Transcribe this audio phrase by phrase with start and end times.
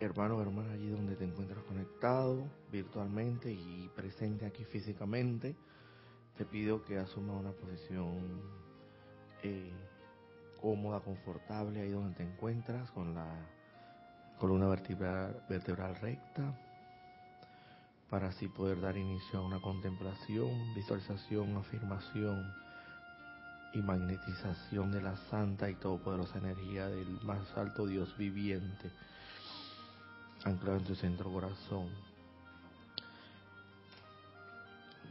[0.00, 5.56] hermano o hermana allí donde te encuentras conectado virtualmente y presente aquí físicamente,
[6.36, 8.40] te pido que asuma una posición
[9.42, 9.72] eh,
[10.60, 13.26] cómoda, confortable ahí donde te encuentras con la
[14.38, 16.56] columna vertebral, vertebral recta
[18.08, 22.54] para así poder dar inicio a una contemplación, visualización, afirmación
[23.74, 28.90] y magnetización de la santa y todopoderosa energía del más alto Dios viviente
[30.44, 31.88] anclado en tu centro corazón.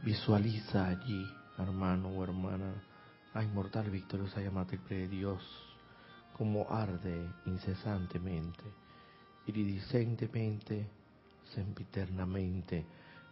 [0.02, 1.26] Visualiza allí,
[1.58, 2.72] hermano o hermana,
[3.34, 5.42] la inmortal victoriosa llama de Dios,
[6.36, 8.64] como arde incesantemente,
[9.46, 10.88] iridicentemente,
[11.54, 12.86] sempiternamente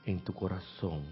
[0.05, 1.05] en tu corazón,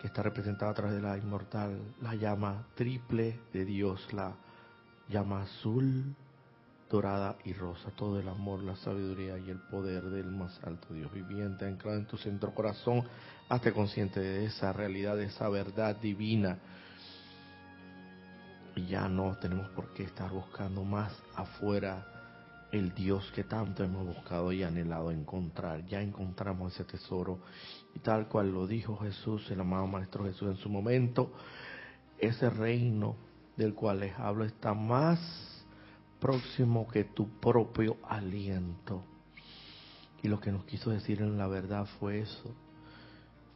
[0.00, 4.34] que está representada a través de la inmortal, la llama triple de Dios, la
[5.08, 6.14] llama azul,
[6.90, 11.12] dorada y rosa, todo el amor, la sabiduría y el poder del más alto Dios
[11.12, 13.04] viviente, anclado en tu centro corazón,
[13.48, 16.58] hazte consciente de esa realidad, de esa verdad divina.
[18.74, 22.06] Y ya no tenemos por qué estar buscando más afuera
[22.72, 25.84] el Dios que tanto hemos buscado y anhelado encontrar.
[25.86, 27.40] Ya encontramos ese tesoro
[27.94, 31.32] y tal cual lo dijo Jesús, el amado Maestro Jesús en su momento,
[32.18, 33.16] ese reino
[33.56, 35.59] del cual les hablo está más
[36.20, 39.02] próximo que tu propio aliento.
[40.22, 42.54] Y lo que nos quiso decir en la verdad fue eso,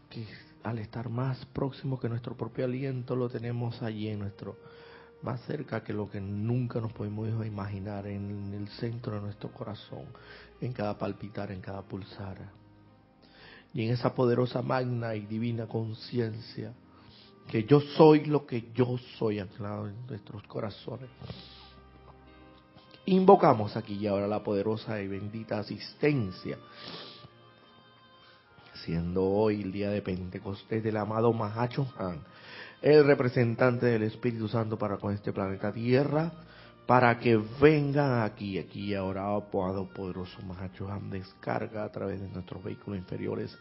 [0.08, 0.26] que
[0.62, 4.56] al estar más próximo que nuestro propio aliento lo tenemos allí en nuestro,
[5.22, 10.06] más cerca que lo que nunca nos podemos imaginar, en el centro de nuestro corazón,
[10.60, 12.38] en cada palpitar, en cada pulsar.
[13.74, 16.72] Y en esa poderosa magna y divina conciencia,
[17.48, 21.10] que yo soy lo que yo soy anclado en nuestros corazones
[23.06, 26.58] Invocamos aquí y ahora la poderosa y bendita asistencia,
[28.72, 32.20] siendo hoy el día de Pentecostés del amado Mahacho Han,
[32.80, 36.32] el representante del Espíritu Santo para con este planeta Tierra,
[36.86, 42.28] para que vengan aquí, aquí y ahora, amado poderoso Mahacho Han, descarga a través de
[42.28, 43.58] nuestros vehículos inferiores,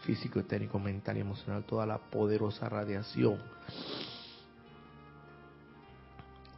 [0.00, 3.38] físico, etérico, mental y emocional, toda la poderosa radiación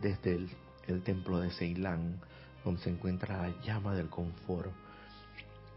[0.00, 0.48] desde el
[0.88, 2.21] el templo de Ceilán,
[2.65, 4.71] donde se encuentra la llama del confort.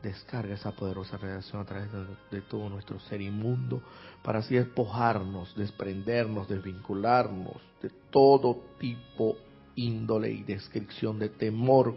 [0.02, 1.90] Descarga esa poderosa radiación a través
[2.32, 3.84] de, todo nuestro ser inmundo
[4.24, 9.38] para así despojarnos, desprendernos, desvincularnos de todo tipo,
[9.76, 11.96] índole y descripción de temor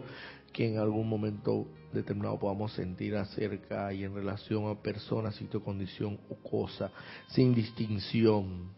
[0.53, 6.19] que en algún momento determinado podamos sentir acerca y en relación a personas, sitio, condición
[6.29, 6.91] o cosa,
[7.27, 8.69] sin distinción.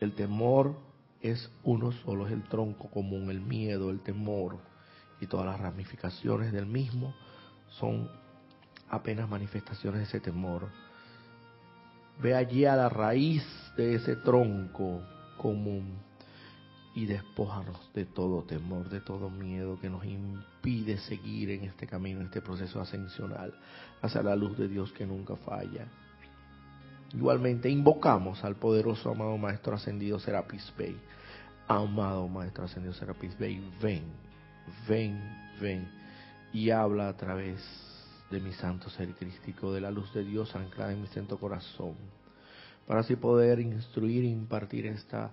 [0.00, 0.76] El temor
[1.24, 4.58] es uno solo, es el tronco común, el miedo, el temor
[5.22, 7.14] y todas las ramificaciones del mismo
[7.70, 8.10] son
[8.90, 10.68] apenas manifestaciones de ese temor.
[12.20, 13.42] Ve allí a la raíz
[13.74, 15.00] de ese tronco
[15.38, 15.94] común
[16.94, 22.20] y despójanos de todo temor, de todo miedo que nos impide seguir en este camino,
[22.20, 23.58] en este proceso ascensional
[24.02, 25.88] hacia la luz de Dios que nunca falla.
[27.12, 30.96] Igualmente invocamos al poderoso amado Maestro Ascendido Serapis Bey.
[31.68, 34.04] Amado Maestro Ascendido Serapis Bey, ven,
[34.88, 35.20] ven,
[35.60, 35.88] ven
[36.52, 37.60] y habla a través
[38.30, 41.94] de mi santo ser crístico, de la luz de Dios anclada en mi santo corazón,
[42.86, 45.32] para así poder instruir e impartir esta,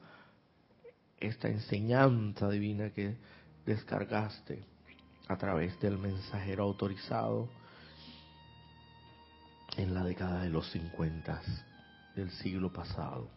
[1.20, 3.18] esta enseñanza divina que
[3.66, 4.64] descargaste
[5.28, 7.50] a través del mensajero autorizado
[9.78, 11.42] en la década de los 50
[12.16, 13.30] del siglo pasado,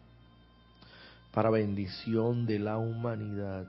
[1.31, 3.67] para bendición de la humanidad,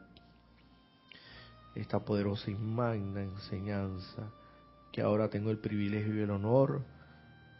[1.74, 4.30] esta poderosa y magna enseñanza
[4.92, 6.82] que ahora tengo el privilegio y el honor,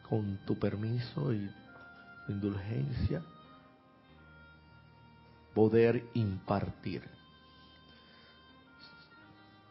[0.08, 1.50] con tu permiso y
[2.26, 3.22] tu indulgencia,
[5.54, 7.02] poder impartir.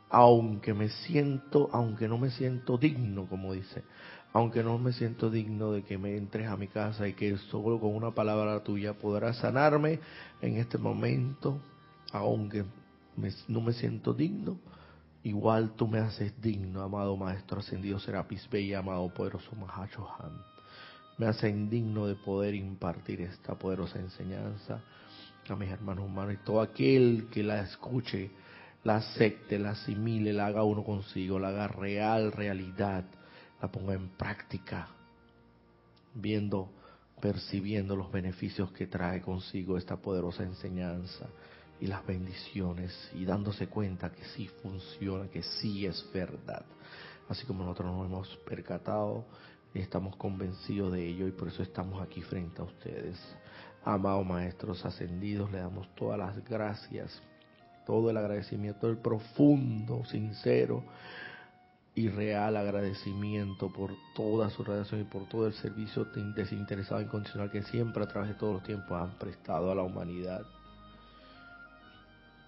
[0.09, 3.84] Aunque me siento, aunque no me siento digno, como dice,
[4.35, 7.79] aunque no me siento digno de que me entres a mi casa y que solo
[7.79, 10.02] con una palabra tuya podrás sanarme
[10.41, 11.61] en este momento,
[12.11, 12.66] aunque
[13.47, 14.59] no me siento digno,
[15.23, 20.34] igual tú me haces digno, amado Maestro Ascendido Serapis Bey, amado poderoso Mahacho Han.
[21.17, 24.81] Me hace indigno de poder impartir esta poderosa enseñanza
[25.47, 28.31] a mis hermanos humanos y todo aquel que la escuche,
[28.84, 33.05] la acepte, la asimile, la haga uno consigo, la haga real, realidad
[33.66, 34.88] la ponga en práctica,
[36.14, 36.70] viendo,
[37.20, 41.26] percibiendo los beneficios que trae consigo esta poderosa enseñanza
[41.82, 46.64] y las bendiciones y dándose cuenta que sí funciona, que sí es verdad.
[47.28, 49.26] así como nosotros nos hemos percatado
[49.73, 53.17] y estamos convencidos de ello y por eso estamos aquí frente a ustedes.
[53.84, 57.20] Amados maestros ascendidos, le damos todas las gracias,
[57.88, 60.84] todo el agradecimiento, el profundo, sincero
[61.96, 66.06] y real agradecimiento por toda su radiación y por todo el servicio
[66.36, 69.84] desinteresado e incondicional que siempre a través de todos los tiempos han prestado a la
[69.84, 70.46] humanidad,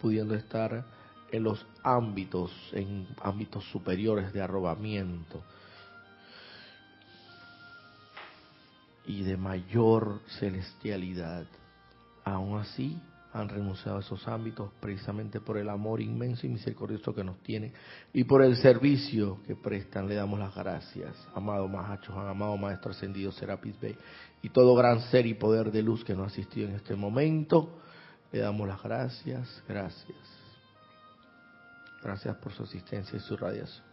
[0.02, 0.84] pudiendo estar
[1.32, 5.42] en los ámbitos, en ámbitos superiores de arrobamiento
[9.06, 11.46] y de mayor celestialidad.
[12.26, 13.02] Aún así,
[13.34, 17.74] han renunciado a esos ámbitos precisamente por el amor inmenso y misericordioso que nos tienen
[18.14, 20.08] y por el servicio que prestan.
[20.08, 23.96] Le damos las gracias, amado Mahacho, amado Maestro Ascendido Serapis Bey
[24.42, 27.80] y todo gran ser y poder de luz que nos ha asistido en este momento.
[28.32, 30.18] Le damos las gracias, gracias.
[32.02, 33.86] Gracias por su asistencia y su radiación.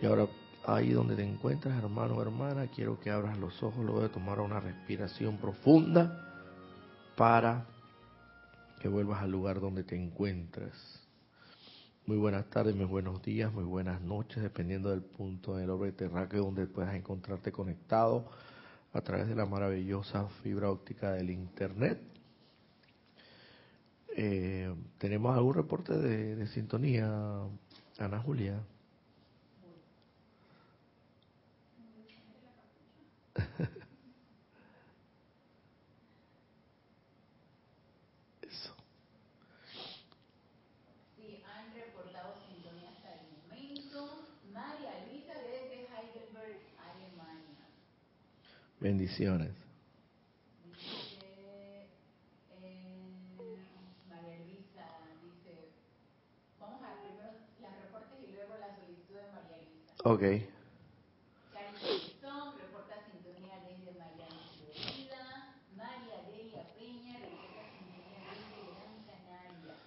[0.00, 0.26] Y ahora,
[0.66, 4.40] ahí donde te encuentras, hermano o hermana, quiero que abras los ojos luego de tomar
[4.40, 6.30] una respiración profunda
[7.16, 7.64] para
[8.84, 10.74] que vuelvas al lugar donde te encuentras.
[12.04, 16.44] Muy buenas tardes, muy buenos días, muy buenas noches, dependiendo del punto del orbe terráqueo
[16.44, 18.28] donde puedas encontrarte conectado
[18.92, 21.98] a través de la maravillosa fibra óptica del Internet.
[24.18, 27.08] Eh, ¿Tenemos algún reporte de sintonía,
[27.98, 28.60] Ana Julia?
[48.84, 49.48] Bendiciones.
[50.62, 51.88] Dice,
[52.60, 53.56] eh,
[54.10, 54.84] María Luisa
[55.24, 55.72] dice,
[56.60, 57.32] vamos a primero
[57.62, 59.96] las reportes y luego la solicitud de María Luisa.
[60.04, 60.20] Ok.
[61.56, 65.56] Charity Song reporta sintonía desde Miami, Florida.
[65.72, 69.80] María Delia Peña reporta sintonía desde Gran Canaria.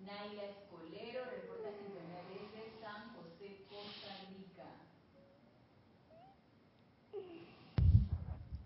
[0.00, 4.80] Naila Escolero reporta sintonía desde San José, Costa Rica.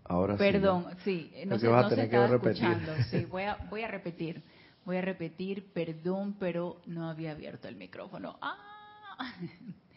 [0.07, 2.63] Ahora Perdón, sí, no se, vas a no se que repetir.
[2.63, 2.93] escuchando.
[3.09, 4.43] Sí, voy a, voy a repetir.
[4.85, 8.37] Voy a repetir, perdón, pero no había abierto el micrófono.
[8.39, 9.33] ¡Ah!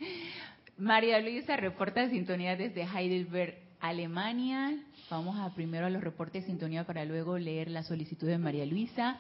[0.79, 4.79] María Luisa reporta sintonía desde Heidelberg, Alemania.
[5.11, 8.65] Vamos a primero a los reportes de sintonía para luego leer la solicitud de María
[8.65, 9.19] Luisa.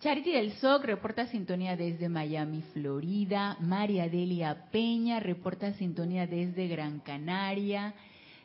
[0.00, 3.56] Charity del SOC reporta sintonía desde Miami, Florida.
[3.60, 7.94] María Delia Peña reporta sintonía desde Gran Canaria.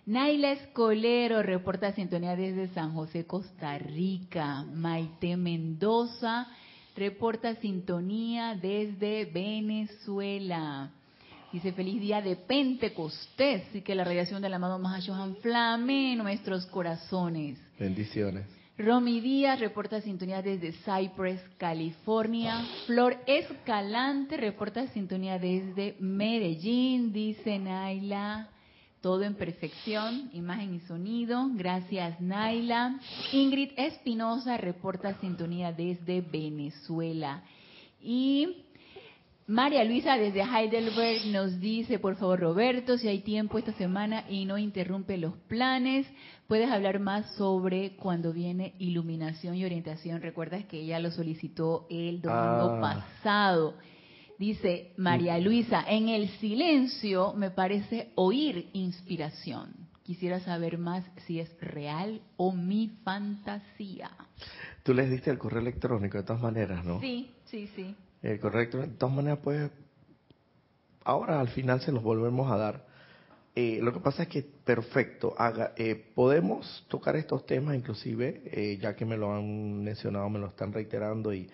[0.09, 4.63] Naila Escolero reporta sintonía desde San José, Costa Rica.
[4.63, 6.47] Maite Mendoza
[6.95, 10.89] reporta sintonía desde Venezuela.
[11.53, 16.65] Dice feliz día de Pentecostés y que la radiación del amado Mahashohan flame en nuestros
[16.65, 17.59] corazones.
[17.77, 18.47] Bendiciones.
[18.79, 22.65] Romy Díaz reporta sintonía desde Cypress, California.
[22.87, 28.49] Flor Escalante reporta sintonía desde Medellín, dice Naila.
[29.01, 31.49] Todo en perfección, imagen y sonido.
[31.53, 32.99] Gracias, Naila.
[33.31, 37.43] Ingrid Espinosa reporta sintonía desde Venezuela.
[38.01, 38.65] Y
[39.47, 44.43] María Luisa desde Heidelberg nos dice, por favor Roberto, si hay tiempo esta semana y
[44.45, 46.05] no interrumpe los planes,
[46.47, 50.21] puedes hablar más sobre cuando viene iluminación y orientación.
[50.21, 53.05] Recuerdas que ella lo solicitó el domingo Ah.
[53.21, 53.75] pasado.
[54.39, 59.75] Dice María Luisa, en el silencio me parece oír inspiración.
[60.01, 64.09] Quisiera saber más si es real o mi fantasía.
[64.81, 67.01] Tú les diste el correo electrónico de todas maneras, ¿no?
[67.01, 67.93] Sí, sí, sí.
[68.21, 69.71] El correo electrónico, de todas maneras, pues,
[71.03, 72.85] ahora al final se los volvemos a dar.
[73.55, 78.77] Eh, lo que pasa es que, perfecto, haga, eh, podemos tocar estos temas, inclusive, eh,
[78.81, 81.49] ya que me lo han mencionado, me lo están reiterando y,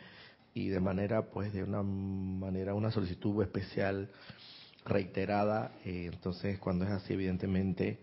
[0.55, 4.09] y de manera, pues, de una manera, una solicitud especial
[4.85, 5.73] reiterada.
[5.83, 7.99] eh, entonces, cuando es así, evidentemente,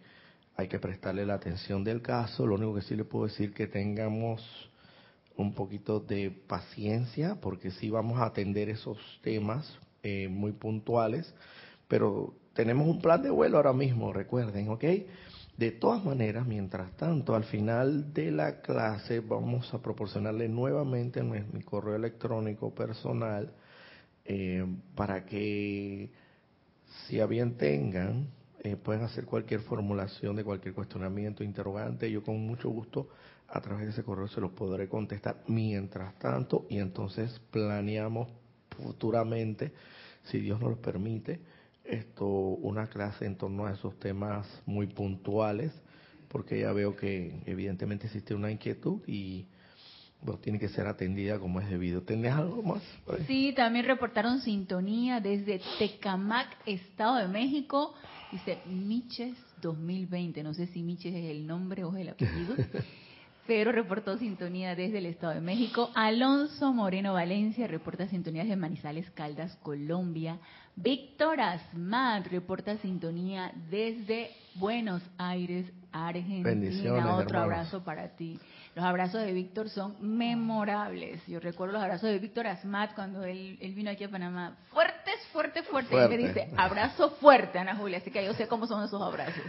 [0.54, 2.46] hay que prestarle la atención del caso.
[2.46, 4.42] Lo único que sí le puedo decir que tengamos
[5.34, 11.34] un poquito de paciencia, porque sí vamos a atender esos temas eh, muy puntuales,
[11.88, 14.84] pero tenemos un plan de vuelo ahora mismo, recuerden, ¿ok?
[15.62, 21.62] De todas maneras, mientras tanto, al final de la clase vamos a proporcionarle nuevamente mi,
[21.62, 23.48] correo electrónico personal
[24.24, 24.66] eh,
[24.96, 26.10] para que
[27.06, 28.26] si a bien tengan,
[28.64, 32.10] eh, pueden hacer cualquier formulación de cualquier cuestionamiento, interrogante.
[32.10, 33.10] Yo con mucho gusto
[33.46, 38.28] a través de ese correo se los podré contestar mientras tanto y entonces planeamos
[38.70, 39.70] futuramente,
[40.24, 41.38] si Dios nos lo permite,
[41.84, 45.72] esto una clase en torno a esos temas muy puntuales,
[46.28, 49.46] porque ya veo que evidentemente existe una inquietud y
[50.22, 52.02] bueno, tiene que ser atendida como es debido.
[52.02, 52.82] ¿Tenés algo más?
[53.26, 57.94] Sí, también reportaron sintonía desde Tecamac, Estado de México.
[58.30, 60.42] Dice Miches 2020.
[60.44, 62.54] No sé si Miches es el nombre o es el apellido.
[63.46, 65.90] pero reportó sintonía desde el Estado de México.
[65.94, 70.38] Alonso Moreno Valencia reporta sintonía desde Manizales Caldas, Colombia.
[70.76, 77.16] Víctor Asmat reporta sintonía desde Buenos Aires, Argentina.
[77.16, 78.38] Otro abrazo para ti.
[78.74, 81.26] Los abrazos de Víctor son memorables.
[81.26, 84.56] Yo recuerdo los abrazos de Víctor Asmat cuando él, vino aquí a Panamá.
[84.70, 85.90] Fuertes, fuerte, fuerte.
[85.90, 86.16] Fuerte.
[86.16, 87.98] me dice, abrazo fuerte, Ana Julia.
[87.98, 89.44] Así que yo sé cómo son esos abrazos.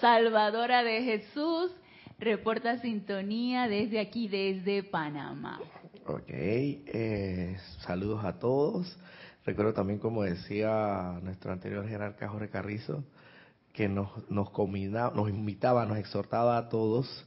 [0.00, 1.72] Salvadora de Jesús
[2.18, 5.60] reporta sintonía desde aquí, desde Panamá.
[6.06, 8.98] Ok, eh, saludos a todos.
[9.44, 13.04] Recuerdo también, como decía nuestro anterior jerarca Jorge Carrizo,
[13.72, 17.26] que nos, nos, nos invitaba, nos exhortaba a todos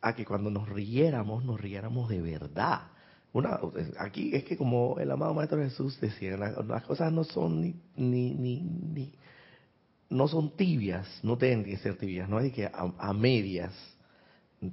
[0.00, 2.88] a que cuando nos riéramos, nos riéramos de verdad.
[3.32, 3.60] Una,
[3.98, 8.32] aquí es que como el amado Maestro Jesús decía, las, cosas no son ni, ni,
[8.32, 9.12] ni,
[10.08, 13.72] no son tibias, no tienen que ser tibias, no hay que a, medias.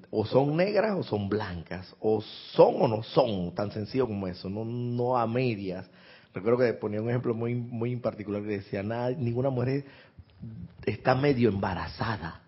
[0.10, 4.50] O son negras o son blancas, o son o no son, tan sencillo como eso,
[4.50, 5.90] no, no a medias.
[6.34, 9.86] Recuerdo que ponía un ejemplo muy, muy particular que decía, nada, ninguna mujer
[10.86, 12.42] está medio embarazada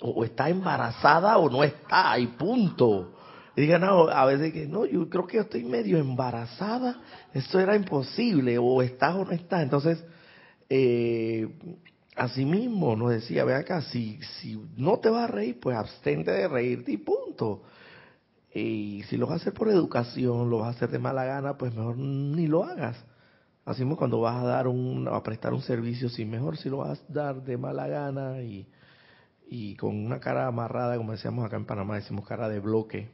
[0.00, 3.14] o está embarazada o no está, y punto.
[3.56, 7.00] Y digan, no, a veces que no, yo creo que estoy medio embarazada,
[7.32, 9.62] esto era imposible, o estás o no estás.
[9.62, 10.04] Entonces,
[10.68, 11.48] eh,
[12.38, 16.48] mismo nos decía, ve acá, si, si no te vas a reír, pues abstente de
[16.48, 17.62] reírte y punto.
[18.54, 21.58] Y si lo vas a hacer por educación, lo vas a hacer de mala gana,
[21.58, 22.96] pues mejor ni lo hagas.
[23.64, 26.78] Así mismo cuando vas a dar un, a prestar un servicio, sí, mejor si lo
[26.78, 28.66] vas a dar de mala gana y
[29.46, 33.08] y con una cara amarrada, como decíamos acá en Panamá, decimos cara de bloque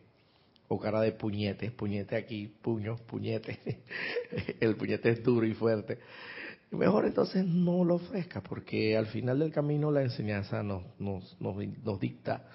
[0.69, 3.83] o cara de puñete, puñete aquí, puño, puñete,
[4.61, 5.99] el puñete es duro y fuerte.
[6.71, 11.57] Mejor entonces no lo ofrezca, porque al final del camino la enseñanza nos, nos, nos,
[11.83, 12.47] nos dicta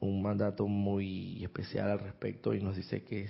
[0.00, 3.28] un mandato muy especial al respecto y nos dice que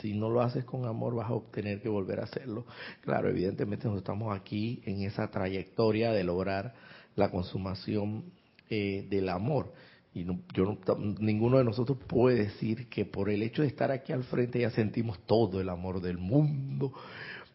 [0.00, 2.66] si no lo haces con amor vas a obtener que volver a hacerlo.
[3.00, 6.74] Claro, evidentemente nosotros estamos aquí en esa trayectoria de lograr
[7.16, 8.24] la consumación
[8.70, 9.72] eh, del amor.
[10.14, 10.24] Y
[10.54, 10.78] yo
[11.20, 14.70] ninguno de nosotros puede decir que por el hecho de estar aquí al frente ya
[14.70, 16.92] sentimos todo el amor del mundo,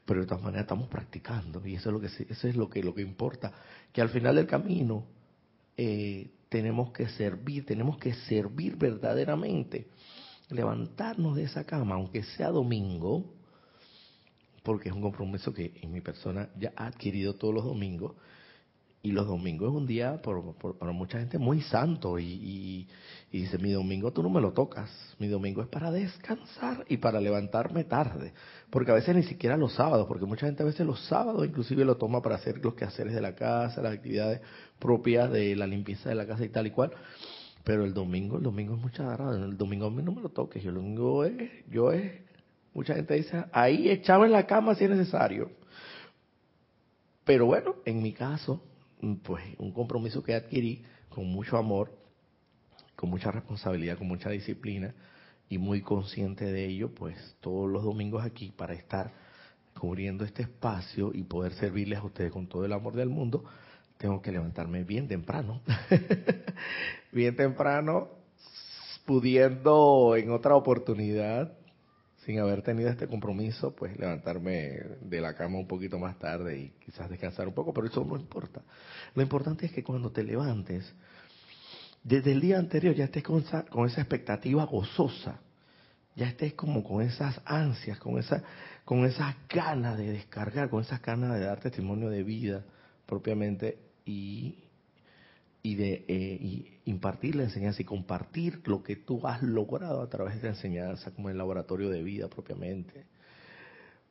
[0.06, 2.84] pero de todas maneras estamos practicando y eso es lo que eso es lo que
[2.84, 3.52] lo que importa,
[3.92, 5.06] que al final del camino
[5.78, 9.88] eh, tenemos que servir, tenemos que servir verdaderamente,
[10.50, 13.34] levantarnos de esa cama, aunque sea domingo,
[14.62, 18.14] porque es un compromiso que en mi persona ya ha adquirido todos los domingos
[19.06, 22.88] y los domingos es un día por, para mucha gente muy santo y,
[23.30, 27.20] dice, mi domingo tú no me lo tocas, mi domingo es para descansar y para
[27.20, 28.34] levantarme tarde,
[28.70, 31.84] porque a veces ni siquiera los sábados, porque mucha gente a veces los sábados inclusive
[31.84, 34.40] lo toma para hacer los quehaceres de la casa, las actividades
[34.80, 36.94] propias de la limpieza de la casa y tal y cual,
[37.66, 40.30] pero el domingo, el domingo es mucha agarrada, el domingo a mí no me lo
[40.30, 42.22] toques, yo el domingo es, yo es,
[42.74, 45.52] mucha gente dice, ahí echado en la cama si es necesario.
[47.26, 48.62] Pero bueno, en mi caso,
[49.24, 51.92] pues un compromiso que adquirí con mucho amor,
[52.96, 54.94] con mucha responsabilidad, con mucha disciplina
[55.50, 59.12] y muy consciente de ello, pues todos los domingos aquí para estar
[59.80, 63.44] cubriendo este espacio y poder servirles a ustedes con todo el amor del mundo,
[63.98, 65.62] tengo que levantarme bien temprano.
[67.12, 68.10] bien temprano,
[69.06, 71.54] pudiendo en otra oportunidad
[72.26, 76.70] sin haber tenido este compromiso, pues levantarme de la cama un poquito más tarde y
[76.84, 78.62] quizás descansar un poco, pero eso no importa.
[79.16, 80.94] Lo importante es que cuando te levantes,
[82.04, 85.40] desde el día anterior ya estés con esa, con esa expectativa gozosa,
[86.16, 88.44] ya estés como con esas ansias, con esa,
[88.86, 92.64] con esas ganas de descargar, con esas ganas de dar testimonio de vida
[93.06, 94.64] propiamente y
[95.64, 100.36] y de eh, impartir la enseñanza y compartir lo que tú has logrado a través
[100.36, 103.06] de la enseñanza, como el laboratorio de vida propiamente,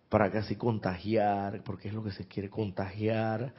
[0.08, 3.52] para que así contagiar, porque es lo que se quiere contagiar.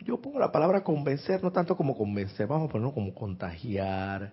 [0.00, 4.32] Yo pongo la palabra convencer, no tanto como convencer, vamos a ponerlo como contagiar.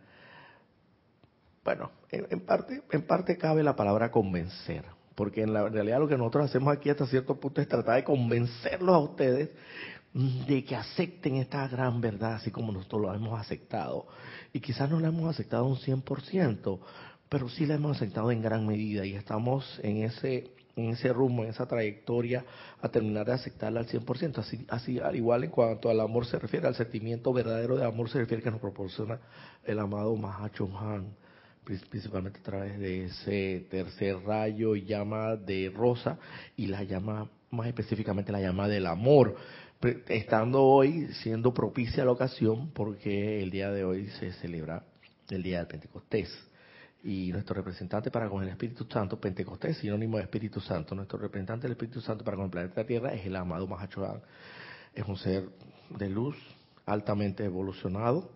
[1.63, 4.83] Bueno, en, parte, en parte cabe la palabra convencer,
[5.15, 8.03] porque en la realidad lo que nosotros hacemos aquí hasta cierto punto es tratar de
[8.03, 9.49] convencerlos a ustedes
[10.13, 14.08] de que acepten esta gran verdad así como nosotros lo hemos aceptado.
[14.51, 16.79] Y quizás no la hemos aceptado un 100%,
[17.29, 21.43] pero sí la hemos aceptado en gran medida y estamos en ese en ese rumbo,
[21.43, 22.43] en esa trayectoria,
[22.82, 24.39] a terminar de aceptarla al 100%.
[24.39, 28.10] Así, así al igual en cuanto al amor se refiere, al sentimiento verdadero de amor
[28.10, 29.20] se refiere que nos proporciona
[29.63, 31.15] el amado Mahacho Han,
[31.63, 36.17] principalmente a través de ese tercer rayo llama de rosa
[36.58, 39.36] y la llama, más específicamente la llama del amor,
[40.07, 44.83] estando hoy siendo propicia la ocasión porque el día de hoy se celebra
[45.29, 46.29] el día del Pentecostés.
[47.03, 51.63] Y nuestro representante para con el Espíritu Santo, Pentecostés, sinónimo de Espíritu Santo, nuestro representante
[51.63, 54.21] del Espíritu Santo para con el planeta Tierra es el amado Mahachohan.
[54.93, 55.49] Es un ser
[55.89, 56.37] de luz
[56.85, 58.31] altamente evolucionado,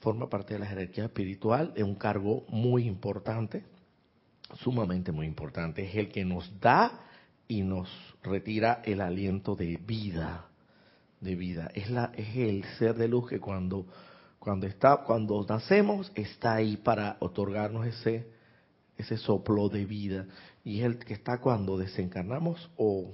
[0.00, 3.64] forma parte de la jerarquía espiritual, es un cargo muy importante,
[4.56, 7.00] sumamente muy importante, es el que nos da
[7.48, 7.88] y nos
[8.22, 10.46] retira el aliento de vida,
[11.24, 11.70] de vida.
[11.74, 13.86] Es, la, es el ser de luz que cuando
[14.44, 18.28] cuando está, cuando nacemos, está ahí para otorgarnos ese,
[18.98, 20.26] ese soplo de vida.
[20.62, 23.10] Y es el que está cuando desencarnamos o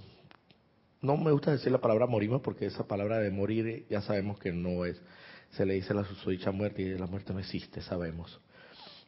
[1.00, 4.52] no me gusta decir la palabra morimos porque esa palabra de morir ya sabemos que
[4.52, 5.00] no es,
[5.52, 8.40] se le dice la susodicha muerte y la muerte no existe, sabemos.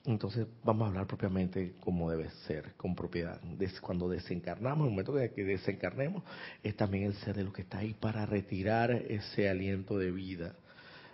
[0.04, 3.40] Entonces vamos a hablar propiamente como debe ser, con propiedad.
[3.80, 6.24] Cuando desencarnamos, en el momento que desencarnemos,
[6.62, 10.56] es también el ser de lo que está ahí para retirar ese aliento de vida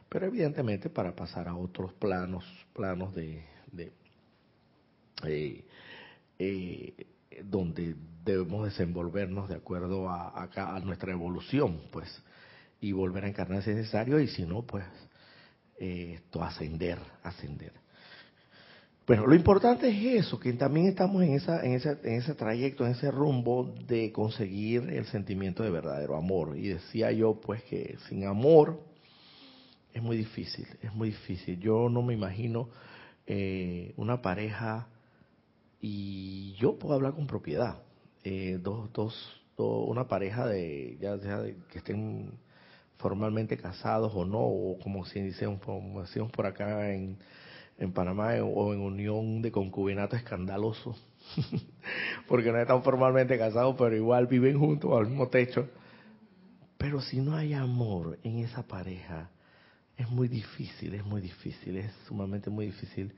[0.08, 3.42] pero evidentemente para pasar a otros planos, planos de,
[5.24, 5.64] eh,
[6.38, 7.06] eh,
[7.44, 12.08] donde debemos desenvolvernos de acuerdo a, a, nuestra evolución, pues,
[12.80, 14.84] y volver a encarnar si es necesario, y si no, pues,
[15.78, 17.72] eh, esto, ascender, ascender.
[19.08, 22.84] Bueno, lo importante es eso, que también estamos en, esa, en, ese, en ese trayecto,
[22.84, 26.58] en ese rumbo de conseguir el sentimiento de verdadero amor.
[26.58, 28.78] Y decía yo, pues, que sin amor
[29.94, 31.58] es muy difícil, es muy difícil.
[31.58, 32.68] Yo no me imagino
[33.26, 34.88] eh, una pareja
[35.80, 37.80] y yo puedo hablar con propiedad.
[38.24, 42.32] Eh, dos, dos, una pareja de ya sea que estén
[42.98, 47.16] formalmente casados o no, o como si decimos, como por acá en,
[47.78, 50.96] en Panamá, o en unión de concubinato escandaloso,
[52.28, 55.68] porque no están formalmente casados, pero igual viven juntos al mismo techo.
[56.76, 59.30] Pero si no hay amor en esa pareja,
[59.96, 63.12] es muy difícil, es muy difícil, es sumamente muy difícil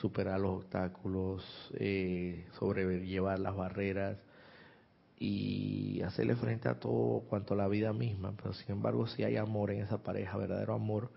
[0.00, 1.42] superar los obstáculos,
[1.78, 4.18] eh, sobrellevar las barreras
[5.18, 8.34] y hacerle frente a todo cuanto a la vida misma.
[8.36, 11.10] Pero sin embargo, si hay amor en esa pareja, verdadero amor,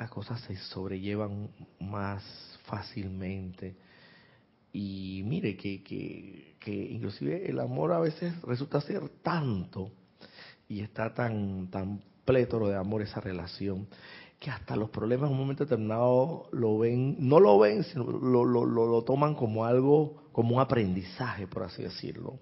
[0.00, 2.24] las cosas se sobrellevan más
[2.64, 3.76] fácilmente.
[4.72, 9.92] Y mire que, que, que inclusive el amor a veces resulta ser tanto
[10.68, 13.88] y está tan, tan plétoro de amor esa relación,
[14.38, 18.46] que hasta los problemas en un momento determinado lo ven, no lo ven, sino lo,
[18.46, 22.38] lo, lo, toman como algo, como un aprendizaje, por así decirlo.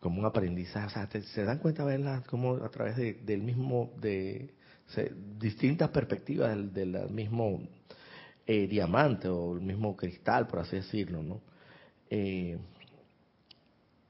[0.00, 3.90] Como un aprendizaje, o sea, se dan cuenta, verla como a través de, del mismo,
[4.00, 4.54] de
[5.38, 7.60] distintas perspectivas del, mismo
[8.46, 11.40] eh, diamante o el mismo cristal, por así decirlo, ¿no?
[12.08, 12.58] Eh,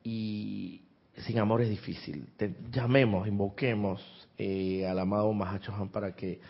[0.05, 0.83] y,
[1.17, 2.29] sin amor es difícil.
[2.71, 4.03] llamemos, invoquemos
[4.37, 6.41] eh, al amado Mahachohan para que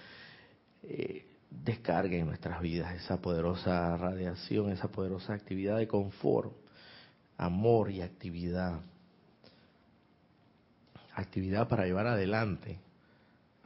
[1.50, 6.52] descargue en nuestras vidas esa poderosa radiación, esa poderosa actividad de confort,
[7.38, 8.80] amor y actividad.
[11.14, 12.78] Actividad para llevar adelante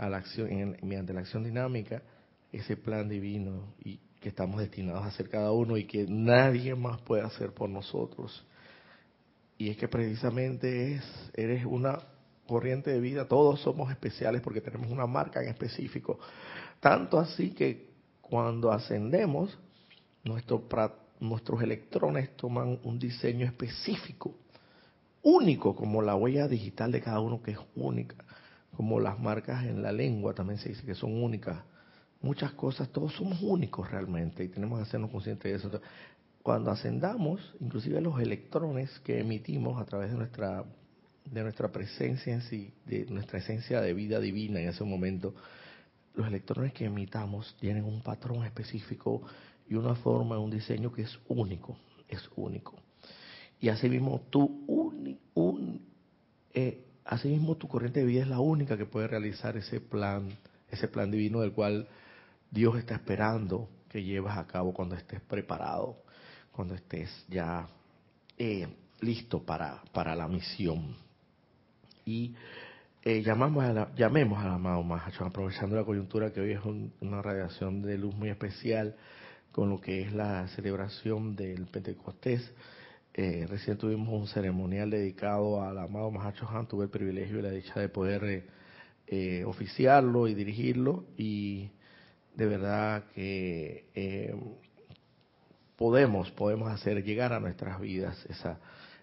[0.00, 2.02] a la acción, mediante la acción dinámica
[2.52, 7.00] ese plan divino y que estamos destinados a hacer cada uno y que nadie más
[7.02, 8.44] puede hacer por nosotros.
[9.58, 11.98] Y es que precisamente es, eres una
[12.46, 16.18] corriente de vida, todos somos especiales porque tenemos una marca en específico.
[16.80, 17.90] Tanto así que
[18.22, 19.58] cuando ascendemos,
[20.24, 20.66] nuestro,
[21.20, 24.34] nuestros electrones toman un diseño específico,
[25.22, 28.16] único, como la huella digital de cada uno que es única,
[28.76, 31.58] como las marcas en la lengua también se dice que son únicas.
[32.22, 35.80] Muchas cosas, todos somos únicos realmente y tenemos que hacernos conscientes de eso
[36.42, 40.64] cuando ascendamos, inclusive los electrones que emitimos a través de nuestra
[41.24, 45.34] de nuestra presencia en sí, de nuestra esencia de vida divina en ese momento,
[46.14, 49.22] los electrones que emitamos tienen un patrón específico
[49.68, 51.76] y una forma, un diseño que es único,
[52.08, 52.74] es único.
[53.60, 54.64] Y asimismo tú
[55.34, 55.80] un,
[56.52, 60.28] eh, asimismo tu corriente de vida es la única que puede realizar ese plan,
[60.70, 61.88] ese plan divino del cual
[62.50, 65.96] Dios está esperando que lleves a cabo cuando estés preparado
[66.52, 67.66] cuando estés ya
[68.36, 68.68] eh,
[69.00, 70.94] listo para, para la misión.
[72.04, 72.34] Y
[73.02, 76.60] eh, llamamos a la, llamemos al amado Mahacho, aprovechando la coyuntura que hoy es
[77.00, 78.96] una radiación de luz muy especial
[79.52, 82.52] con lo que es la celebración del Pentecostés.
[83.22, 87.50] Eh, recién tuvimos un ceremonial dedicado al amado Mahacho Han, tuve el privilegio y la
[87.50, 88.46] dicha de poder eh,
[89.08, 91.04] eh, oficiarlo y dirigirlo.
[91.18, 91.68] Y
[92.34, 94.34] de verdad que
[95.76, 98.58] podemos, podemos hacer llegar a nuestras vidas esa,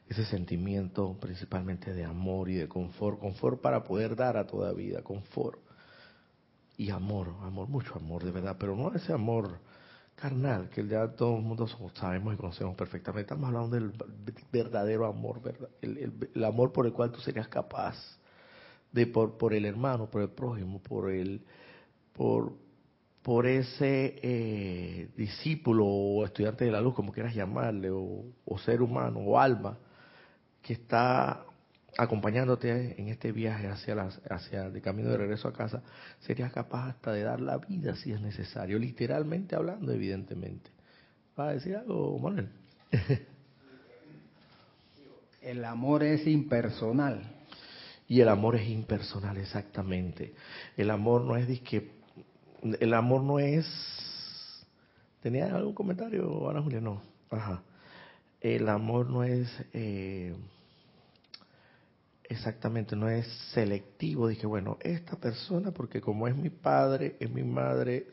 [0.09, 5.03] ese sentimiento principalmente de amor y de confort, confort para poder dar a toda vida,
[5.03, 5.59] confort
[6.75, 9.59] y amor, amor, mucho amor de verdad, pero no ese amor
[10.19, 13.21] carnal, que ya todo el mundo sabemos y conocemos perfectamente.
[13.21, 13.93] Estamos hablando del
[14.51, 15.69] verdadero amor, ¿verdad?
[15.81, 17.95] El, amor por el cual tú serías capaz
[18.91, 21.45] de por, por el hermano, por el prójimo, por el
[22.13, 22.53] por
[23.21, 29.19] por ese eh, discípulo o estudiante de la luz, como quieras llamarle, o ser humano
[29.19, 29.77] o alma
[30.61, 31.46] que está
[31.97, 35.81] acompañándote en este viaje hacia, las, hacia el camino de regreso a casa,
[36.19, 40.69] serías capaz hasta de dar la vida si es necesario, literalmente hablando, evidentemente.
[41.37, 42.49] ¿Va a decir algo, Manuel?
[45.41, 47.33] el amor es impersonal.
[48.07, 50.33] Y el amor es impersonal, exactamente.
[50.77, 51.91] El amor no es que
[52.79, 53.65] el amor no es.
[55.21, 56.79] ¿Tenía algún comentario, Ana Julia?
[56.79, 57.01] No.
[57.29, 57.61] Ajá.
[58.39, 59.49] El amor no es.
[59.73, 60.33] Eh,
[62.29, 64.27] exactamente, no es selectivo.
[64.27, 68.07] Dije, bueno, esta persona, porque como es mi padre, es mi madre,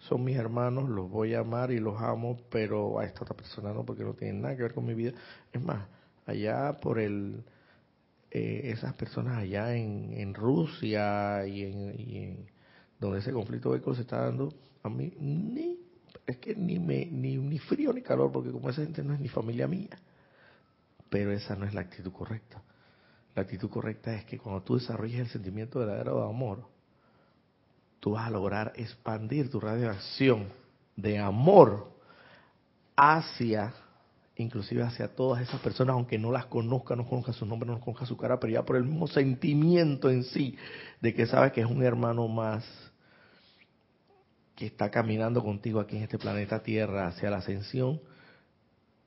[0.00, 3.72] son mis hermanos, los voy a amar y los amo, pero a esta otra persona
[3.72, 5.12] no, porque no tiene nada que ver con mi vida.
[5.52, 5.86] Es más,
[6.26, 7.42] allá por el,
[8.30, 12.46] eh, esas personas allá en, en Rusia y en,
[13.00, 15.78] donde ese conflicto bélico se está dando, a mí ni,
[16.26, 19.20] es que ni, me, ni, ni frío ni calor, porque como esa gente no es
[19.20, 19.98] ni familia mía.
[21.10, 22.62] Pero esa no es la actitud correcta
[23.38, 26.64] la actitud correcta es que cuando tú desarrolles el sentimiento verdadero de amor,
[28.00, 30.48] tú vas a lograr expandir tu radiación
[30.96, 31.88] de amor
[32.96, 33.72] hacia,
[34.34, 38.06] inclusive hacia todas esas personas, aunque no las conozca, no conozca su nombre, no conozca
[38.06, 40.56] su cara, pero ya por el mismo sentimiento en sí,
[41.00, 42.64] de que sabes que es un hermano más
[44.56, 48.00] que está caminando contigo aquí en este planeta Tierra hacia la ascensión,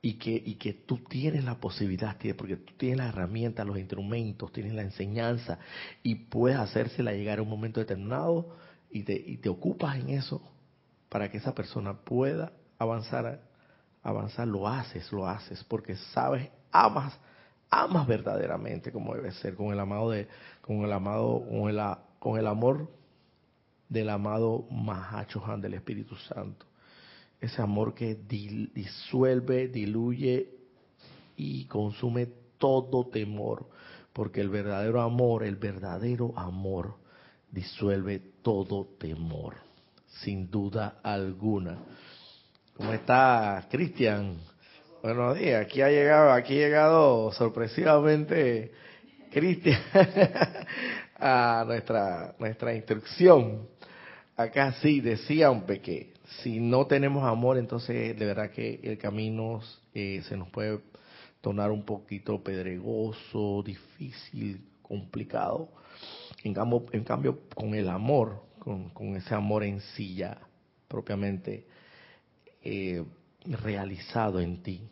[0.01, 4.51] y que, y que tú tienes la posibilidad, porque tú tienes la herramienta, los instrumentos,
[4.51, 5.59] tienes la enseñanza
[6.01, 8.55] y puedes hacérsela llegar a un momento determinado
[8.89, 10.41] y te, y te ocupas en eso
[11.07, 13.41] para que esa persona pueda avanzar,
[14.01, 17.13] avanzar, lo haces, lo haces, porque sabes, amas,
[17.69, 20.27] amas verdaderamente como debe ser, con el amado de,
[20.61, 21.79] con el amado, con el,
[22.17, 22.89] con el amor
[23.87, 26.70] del amado Mahachohan del Espíritu Santo
[27.41, 30.47] ese amor que disuelve, diluye
[31.35, 32.27] y consume
[32.59, 33.67] todo temor,
[34.13, 36.97] porque el verdadero amor, el verdadero amor
[37.49, 39.55] disuelve todo temor,
[40.05, 41.79] sin duda alguna.
[42.77, 44.37] ¿Cómo está Cristian?
[45.01, 48.71] Buenos días, aquí ha llegado, aquí ha llegado sorpresivamente
[49.31, 49.81] Cristian
[51.15, 53.67] a nuestra, nuestra instrucción.
[54.37, 59.61] Acá sí decía un pequeño si no tenemos amor, entonces de verdad que el camino
[59.93, 60.79] eh, se nos puede
[61.41, 65.69] tornar un poquito pedregoso, difícil, complicado.
[66.43, 70.37] En cambio, en cambio con el amor, con, ese amor en sí ya
[70.87, 71.67] propiamente
[72.63, 73.03] eh,
[73.45, 74.89] realizado en ti.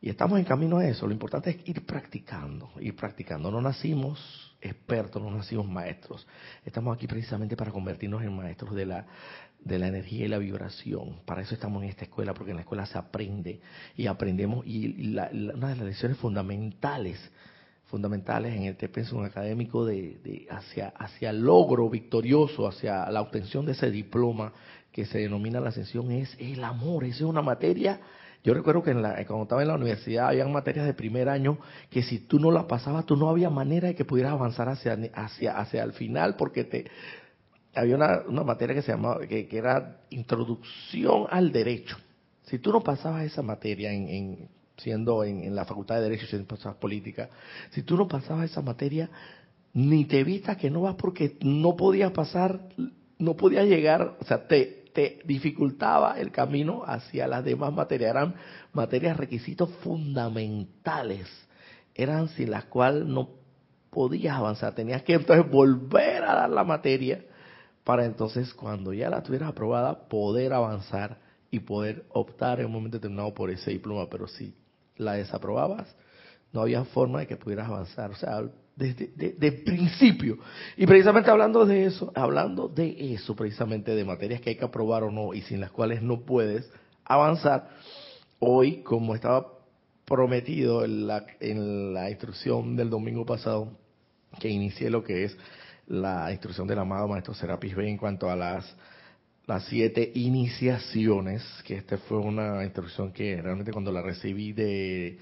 [0.00, 1.06] Y estamos en camino a eso.
[1.06, 3.50] Lo importante es ir practicando, ir practicando.
[3.50, 6.26] No nacimos expertos, no nacimos maestros.
[6.64, 9.06] Estamos aquí precisamente para convertirnos en maestros de la
[9.60, 11.20] de la energía y la vibración.
[11.24, 13.60] Para eso estamos en esta escuela, porque en la escuela se aprende
[13.96, 14.66] y aprendemos.
[14.66, 15.28] Y una
[15.68, 17.18] de las lecciones fundamentales,
[17.86, 23.72] fundamentales en el pensum académico de, hacia, hacia el logro victorioso, hacia la obtención de
[23.72, 24.52] ese diploma
[24.92, 27.04] que se denomina la ascensión, es el amor.
[27.04, 28.00] Esa es una materia.
[28.44, 31.58] Yo recuerdo que en la, cuando estaba en la universidad había materias de primer año
[31.90, 34.96] que si tú no las pasabas, tú no había manera de que pudieras avanzar hacia,
[35.14, 36.86] hacia, hacia el final porque te,
[37.78, 41.96] había una, una materia que se llamaba, que, era introducción al derecho.
[42.42, 46.78] Si tú no pasabas esa materia en, siendo en, la Facultad de Derecho, y pasabas
[46.78, 47.28] política,
[47.70, 49.08] si tú no pasabas esa materia,
[49.74, 52.60] ni te vistas que no vas porque no podías pasar,
[53.18, 58.10] no podías llegar, o sea, te, te dificultaba el camino hacia las demás materias.
[58.10, 58.34] Eran
[58.72, 61.28] materias requisitos fundamentales,
[61.94, 63.28] eran sin las cuales no
[63.90, 64.74] podías avanzar.
[64.74, 67.24] Tenías que entonces volver a dar la materia
[67.88, 71.16] para entonces cuando ya la tuvieras aprobada poder avanzar
[71.50, 74.54] y poder optar en un momento determinado por ese diploma, pero si
[74.98, 75.96] la desaprobabas,
[76.52, 78.42] no había forma de que pudieras avanzar, o sea,
[78.76, 80.36] desde de, principio.
[80.76, 85.04] Y precisamente hablando de eso, hablando de eso, precisamente de materias que hay que aprobar
[85.04, 86.70] o no y sin las cuales no puedes
[87.06, 87.70] avanzar,
[88.38, 89.46] hoy, como estaba
[90.04, 93.72] prometido en la, en la instrucción del domingo pasado
[94.38, 95.38] que inicié lo que es
[95.88, 98.76] la instrucción del amado Maestro Serapis B en cuanto a las
[99.48, 105.18] las siete iniciaciones, que esta fue una instrucción que realmente cuando la recibí de,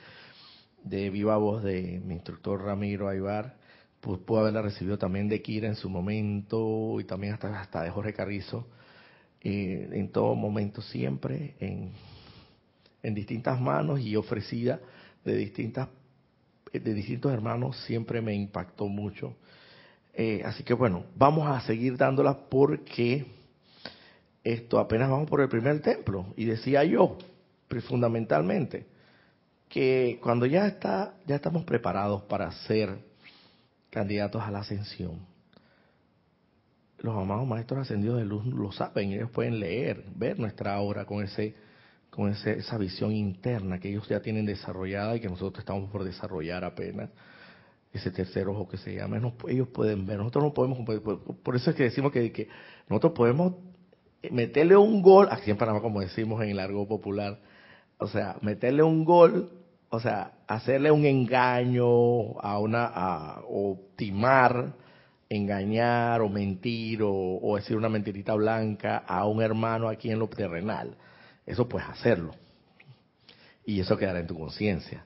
[0.82, 3.54] de viva voz de mi instructor Ramiro Aybar,
[4.00, 7.90] pues pude haberla recibido también de Kira en su momento y también hasta, hasta de
[7.90, 8.66] Jorge Carrizo,
[9.42, 11.92] eh, en todo momento siempre en,
[13.04, 14.80] en distintas manos y ofrecida
[15.24, 15.88] de distintas
[16.72, 19.36] de distintos hermanos siempre me impactó mucho.
[20.18, 23.26] Eh, así que bueno, vamos a seguir dándola porque
[24.42, 26.32] esto apenas vamos por el primer templo.
[26.36, 27.18] Y decía yo
[27.86, 28.86] fundamentalmente
[29.68, 32.96] que cuando ya está ya estamos preparados para ser
[33.90, 35.26] candidatos a la ascensión
[36.98, 41.22] los amados maestros ascendidos de luz lo saben ellos pueden leer ver nuestra obra con
[41.22, 41.54] ese
[42.08, 46.04] con ese, esa visión interna que ellos ya tienen desarrollada y que nosotros estamos por
[46.04, 47.10] desarrollar apenas
[47.96, 50.78] ese tercer ojo que se llama ellos pueden ver nosotros no podemos
[51.42, 52.48] por eso es que decimos que,
[52.88, 53.54] nosotros podemos
[54.30, 57.38] meterle un gol, aquí en Panamá como decimos en el largo popular,
[57.98, 59.50] o sea, meterle un gol,
[59.88, 64.74] o sea, hacerle un engaño a una, a, o timar,
[65.28, 70.96] engañar o mentir o, decir una mentirita blanca a un hermano aquí en lo terrenal.
[71.44, 72.32] Eso puedes hacerlo.
[73.64, 75.04] Y eso quedará en tu conciencia.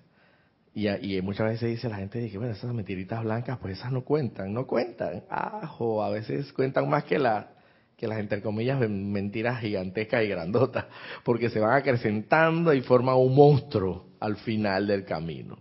[0.73, 4.03] Y, y, muchas veces dice la gente, dice, bueno, esas mentiritas blancas, pues esas no
[4.03, 5.25] cuentan, no cuentan.
[5.29, 7.51] Ajo, a veces cuentan más que la,
[7.97, 10.87] que las entre comillas mentiras gigantescas y grandotas,
[11.25, 15.59] porque se van acrecentando y forman un monstruo al final del camino.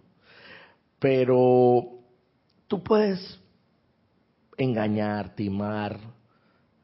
[0.99, 1.99] Pero
[2.67, 3.39] tú puedes
[4.57, 5.99] engañar, timar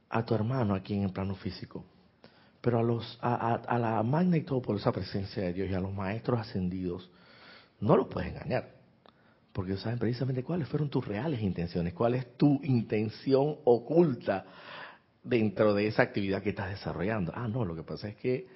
[0.09, 1.85] a tu hermano aquí en el plano físico,
[2.59, 5.93] pero a los a, a la magna y esa presencia de Dios y a los
[5.93, 7.11] maestros ascendidos
[7.79, 8.69] no los puedes engañar,
[9.53, 14.45] porque saben precisamente cuáles fueron tus reales intenciones, cuál es tu intención oculta
[15.23, 17.31] dentro de esa actividad que estás desarrollando.
[17.35, 18.47] Ah, no, lo que pasa es que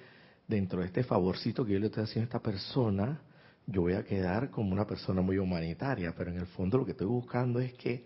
[0.46, 3.20] dentro de este favorcito que yo le estoy haciendo a esta persona,
[3.66, 6.92] yo voy a quedar como una persona muy humanitaria, pero en el fondo lo que
[6.92, 8.04] estoy buscando es que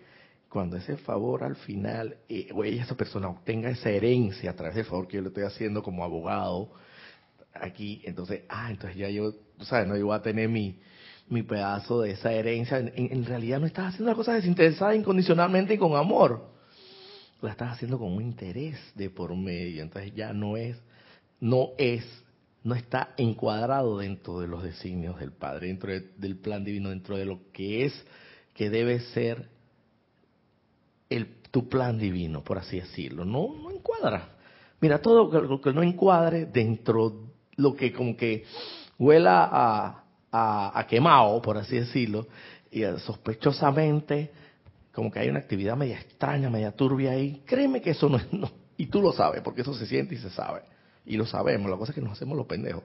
[0.48, 5.08] cuando ese favor al final, eh, esa persona obtenga esa herencia a través del favor
[5.08, 6.70] que yo le estoy haciendo como abogado,
[7.52, 10.78] aquí, entonces, ah, entonces ya yo, tú sabes, no, yo voy a tener mi,
[11.28, 12.78] mi pedazo de esa herencia.
[12.78, 16.52] En, realidad no estás haciendo la cosa desinteresada incondicionalmente y con amor
[17.40, 20.78] la estás haciendo con un interés de por medio, entonces ya no es,
[21.40, 22.02] no es,
[22.62, 27.26] no está encuadrado dentro de los designios del Padre, dentro del plan divino, dentro de
[27.26, 28.04] lo que es,
[28.54, 29.50] que debe ser
[31.10, 33.26] el, tu plan divino, por así decirlo.
[33.26, 34.36] No, no encuadra.
[34.80, 38.44] Mira, todo lo que no encuadre dentro lo que como que
[38.98, 40.03] huela a,
[40.36, 42.26] a, quemado, por así decirlo,
[42.70, 44.32] y sospechosamente
[44.92, 47.42] como que hay una actividad media extraña, media turbia ahí.
[47.46, 50.18] Créeme que eso no es, no, y tú lo sabes, porque eso se siente y
[50.18, 50.62] se sabe.
[51.06, 52.84] Y lo sabemos, la cosa es que nos hacemos los pendejos.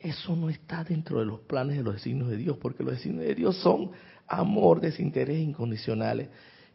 [0.00, 3.26] Eso no está dentro de los planes de los designios de Dios, porque los designios
[3.26, 3.90] de Dios son
[4.26, 6.28] amor, desinterés incondicionales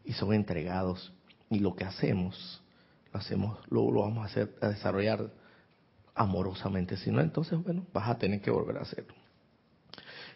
[0.04, 1.12] y son entregados.
[1.50, 2.62] Y lo que hacemos,
[3.12, 5.30] lo hacemos, lo vamos a hacer, a desarrollar
[6.18, 6.96] amorosamente.
[6.96, 9.14] Si no, entonces, bueno, vas a tener que volver a hacerlo.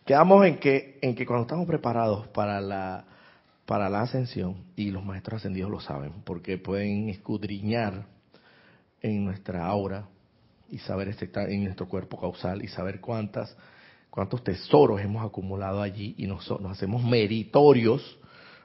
[0.07, 3.05] Quedamos en que, en que cuando estamos preparados para la
[3.67, 8.07] para la ascensión, y los maestros ascendidos lo saben, porque pueden escudriñar
[9.01, 10.09] en nuestra aura
[10.69, 13.57] y saber este, en nuestro cuerpo causal y saber cuántas
[14.11, 18.19] cuántos tesoros hemos acumulado allí y nos, nos hacemos meritorios,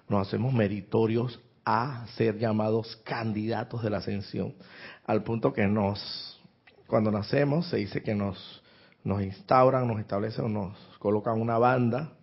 [0.09, 4.55] nos hacemos meritorios a ser llamados candidatos de la ascensión,
[5.05, 6.36] al punto que nos,
[6.87, 8.63] cuando nacemos, se dice que nos,
[9.03, 12.17] nos instauran, nos establecen, nos colocan una banda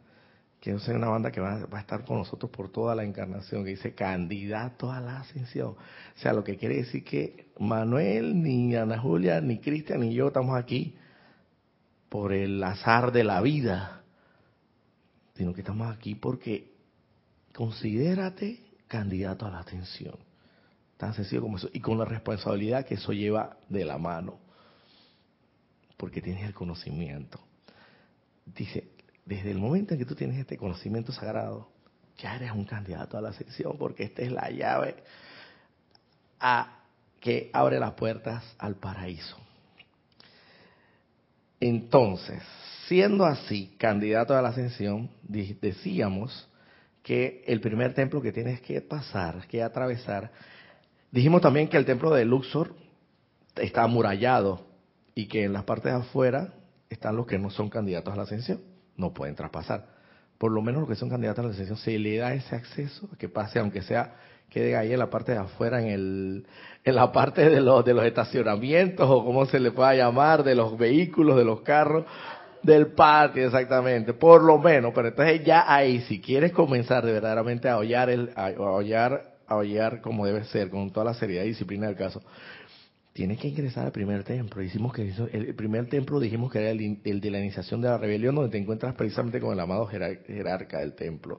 [0.64, 3.72] que es una banda que va, a estar con nosotros por toda la encarnación, que
[3.72, 5.72] dice candidato a la ascensión.
[5.72, 5.76] O
[6.14, 10.56] sea, lo que quiere decir que Manuel, ni Ana Julia, ni Cristian, ni yo estamos
[10.56, 10.96] aquí
[12.08, 14.04] por el azar de la vida,
[15.34, 16.72] sino que estamos aquí porque
[17.54, 20.16] considérate candidato a la ascensión.
[20.96, 21.68] Tan sencillo como eso.
[21.74, 24.38] Y con la responsabilidad que eso lleva de la mano.
[25.96, 27.40] Porque tienes el conocimiento.
[28.46, 28.88] Dice,
[29.24, 31.70] desde el momento en que tú tienes este conocimiento sagrado,
[32.18, 34.96] ya eres un candidato a la ascensión, porque esta es la llave
[36.40, 36.80] a
[37.20, 39.36] que abre las puertas al paraíso.
[41.58, 42.42] Entonces,
[42.86, 46.48] siendo así, candidato a la ascensión, decíamos
[47.02, 50.30] que el primer templo que tienes que pasar, que atravesar,
[51.10, 52.74] dijimos también que el templo de Luxor
[53.56, 54.66] está amurallado
[55.14, 56.54] y que en las partes de afuera
[56.90, 58.60] están los que no son candidatos a la ascensión,
[58.96, 59.86] no pueden traspasar.
[60.38, 63.08] Por lo menos los que son candidatos a la ascensión se le da ese acceso
[63.12, 64.14] a que pase, aunque sea
[64.50, 66.46] quede ahí en la parte de afuera, en, el,
[66.84, 70.54] en la parte de los, de los estacionamientos o como se le pueda llamar, de
[70.54, 72.04] los vehículos, de los carros,
[72.62, 77.68] del patio, exactamente, por lo menos, pero entonces ya ahí, si quieres comenzar de verdaderamente
[77.68, 78.52] a hollar, el, a,
[79.48, 82.22] a como debe ser, con toda la seriedad y disciplina del caso,
[83.14, 84.60] tienes que ingresar al primer templo.
[84.60, 88.34] Hicimos que el primer templo dijimos que era el, de la iniciación de la rebelión,
[88.34, 91.38] donde te encuentras precisamente con el amado jerarca del templo.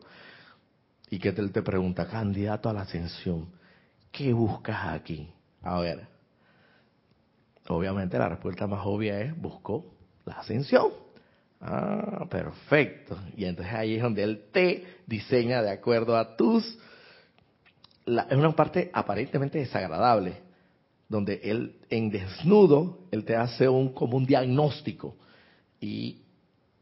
[1.09, 3.49] Y que te, te pregunta, candidato a la ascensión,
[4.09, 5.29] ¿qué buscas aquí?
[5.61, 6.07] A ver,
[7.67, 10.91] obviamente la respuesta más obvia es, buscó la ascensión.
[11.59, 13.19] Ah, perfecto.
[13.35, 16.79] Y entonces ahí es donde él te diseña de acuerdo a tus...
[18.05, 20.44] es una parte aparentemente desagradable,
[21.07, 25.15] donde él en desnudo, él te hace un como un diagnóstico
[25.79, 26.21] y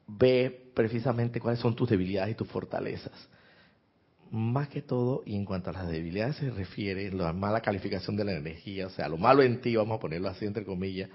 [0.07, 3.13] ve precisamente cuáles son tus debilidades y tus fortalezas.
[4.31, 8.25] Más que todo, y en cuanto a las debilidades se refiere, la mala calificación de
[8.25, 11.09] la energía, o sea, lo malo en ti, vamos a ponerlo así entre comillas,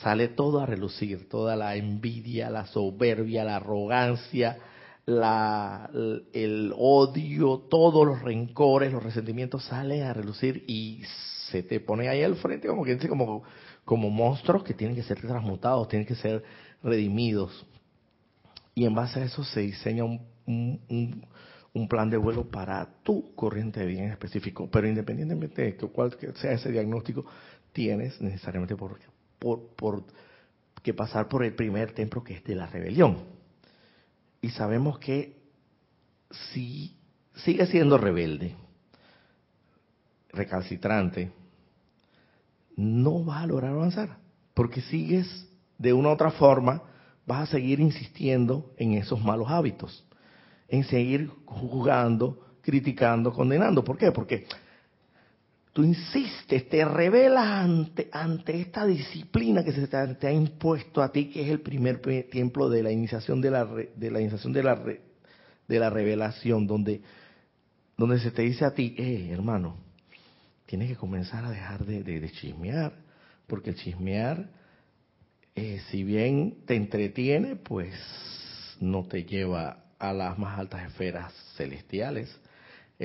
[0.00, 4.58] sale todo a relucir, toda la envidia, la soberbia, la arrogancia,
[5.06, 5.90] la,
[6.32, 11.02] el odio, todos los rencores, los resentimientos salen a relucir y
[11.50, 13.42] se te pone ahí al frente como que como,
[13.84, 16.42] como monstruos que tienen que ser transmutados, tienen que ser
[16.82, 17.66] redimidos.
[18.74, 23.84] Y en base a eso se diseña un, un, plan de vuelo para tu corriente
[23.84, 24.68] de específico.
[24.70, 27.24] Pero independientemente de cuál sea ese diagnóstico,
[27.72, 28.98] tienes necesariamente por,
[29.38, 30.04] por, por
[30.82, 33.33] que pasar por el primer templo que es de la rebelión.
[34.44, 35.38] Y sabemos que
[36.52, 36.94] si
[37.34, 38.54] sigue siendo rebelde,
[40.34, 41.32] recalcitrante,
[42.76, 44.18] no vas a lograr avanzar,
[44.52, 46.82] porque sigues de una u otra forma,
[47.24, 50.04] vas a seguir insistiendo en esos malos hábitos,
[50.68, 53.82] en seguir juzgando, criticando, condenando.
[53.82, 54.12] ¿Por qué?
[54.12, 54.46] Porque
[55.74, 61.28] tú insistes, te revelas ante, ante esta disciplina que se te ha, impuesto a ti,
[61.28, 64.76] que es el primer templo de la iniciación de la, de la iniciación de la,
[64.76, 67.02] de la revelación, donde,
[67.96, 69.76] donde se te dice a ti, eh, hermano,
[70.66, 72.92] tienes que comenzar a dejar de, chismear,
[73.48, 74.48] porque el chismear,
[75.56, 77.96] eh, si bien te entretiene, pues
[78.78, 82.32] no te lleva a las más altas esferas celestiales.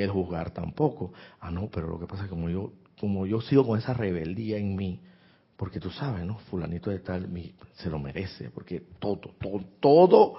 [0.04, 1.14] El juzgar tampoco.
[1.40, 3.94] Ah, no, pero lo que pasa es que como yo, como yo sigo con esa
[3.94, 5.00] rebeldía en mí,
[5.58, 6.38] porque tú sabes, ¿no?
[6.50, 7.30] Fulanito de tal
[7.74, 10.34] se lo merece, porque todo, todo, todo,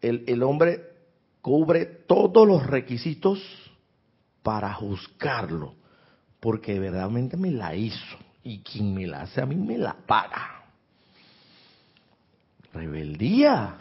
[0.00, 0.80] el, el hombre
[1.40, 3.40] cubre todos los requisitos
[4.42, 5.74] para juzgarlo
[6.42, 10.64] porque verdaderamente me la hizo y quien me la hace a mí me la paga.
[12.74, 13.76] Rebeldía.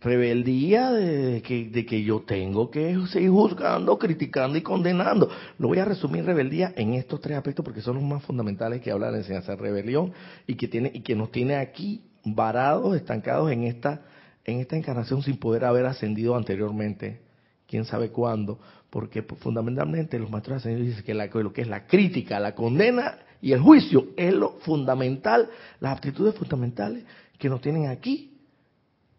[0.00, 5.28] Rebeldía de que, de que yo tengo que seguir juzgando, criticando y condenando.
[5.58, 8.92] Lo voy a resumir rebeldía en estos tres aspectos porque son los más fundamentales que
[8.92, 10.12] habla la enseñanza de rebelión
[10.46, 14.02] y que tiene y que nos tiene aquí varados, estancados en esta
[14.48, 17.20] en esta encarnación sin poder haber ascendido anteriormente,
[17.66, 18.58] quién sabe cuándo,
[18.88, 23.52] porque fundamentalmente los maestros ascendidos dicen que lo que es la crítica, la condena y
[23.52, 27.04] el juicio es lo fundamental, las aptitudes fundamentales
[27.38, 28.38] que nos tienen aquí,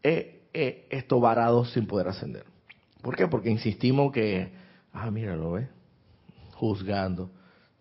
[0.02, 2.46] eh, eh, esto varados sin poder ascender.
[3.02, 3.28] ¿Por qué?
[3.28, 4.52] Porque insistimos que,
[4.94, 5.68] ah, mira, lo ve,
[6.54, 7.32] juzgando,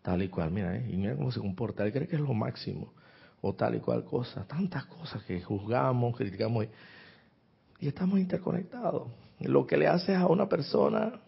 [0.02, 2.34] tal y cual, mira, eh, y mira cómo se comporta, él cree que es lo
[2.34, 2.92] máximo,
[3.40, 9.08] o tal y cual cosa, tantas cosas que juzgamos, criticamos, y, y estamos interconectados.
[9.40, 11.20] Lo que le haces a una persona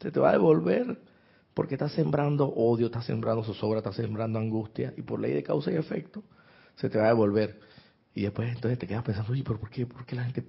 [0.00, 0.98] se te va a devolver
[1.54, 5.70] porque está sembrando odio, está sembrando zozobra, está sembrando angustia y por ley de causa
[5.70, 6.22] y efecto
[6.76, 7.60] se te va a devolver.
[8.14, 9.86] Y después entonces te quedas pensando, oye, pero ¿por qué?
[9.86, 10.44] ¿Por qué la gente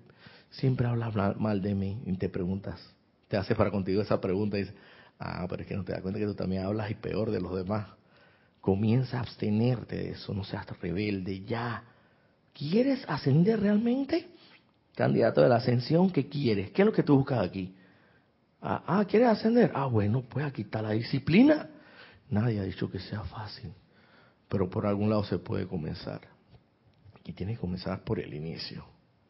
[0.50, 2.02] siempre habla mal de mí?
[2.06, 2.80] Y te preguntas,
[3.28, 4.76] te hace para contigo esa pregunta y dices,
[5.20, 7.40] ah, pero es que no te das cuenta que tú también hablas y peor de
[7.40, 7.88] los demás.
[8.60, 11.84] Comienza a abstenerte de eso, no seas rebelde, ya.
[12.54, 14.28] ¿Quieres ascender realmente?
[14.96, 16.72] Candidato de la ascensión, ¿qué quieres?
[16.72, 17.76] ¿Qué es lo que tú buscas aquí?
[18.62, 19.72] Ah, ah, ¿quieres ascender?
[19.74, 21.70] Ah, bueno, pues aquí está la disciplina.
[22.30, 23.74] Nadie ha dicho que sea fácil,
[24.48, 26.22] pero por algún lado se puede comenzar.
[27.26, 28.86] Y tiene que comenzar por el inicio.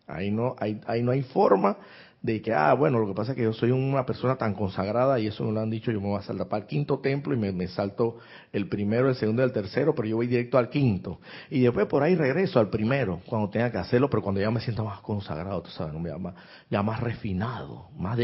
[0.08, 1.78] Ahí no, hay, ahí no hay forma
[2.24, 5.20] de que, ah, bueno, lo que pasa es que yo soy una persona tan consagrada
[5.20, 7.34] y eso me lo han dicho, yo me voy a saltar para el quinto templo
[7.34, 8.18] y me, salto
[8.54, 11.20] el primero, el segundo y el tercero, pero yo voy directo al quinto.
[11.50, 14.62] Y después por ahí regreso al primero, cuando tenga que hacerlo, pero cuando ya me
[14.62, 16.34] siento más consagrado, tú sabes, más,
[16.70, 18.18] ya más refinado, más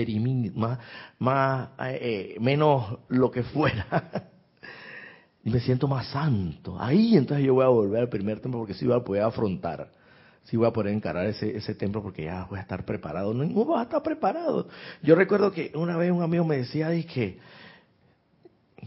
[0.56, 0.80] más,
[1.20, 4.30] más eh, eh, menos lo que fuera.
[5.44, 6.78] y me siento más santo.
[6.80, 9.90] Ahí entonces yo voy a volver al primer templo porque sí voy a poder afrontar,
[10.44, 13.34] sí voy a poder encarar ese, ese templo porque ya voy a estar preparado.
[13.34, 14.68] No, no a estar preparado.
[15.02, 17.40] Yo recuerdo que una vez un amigo me decía, que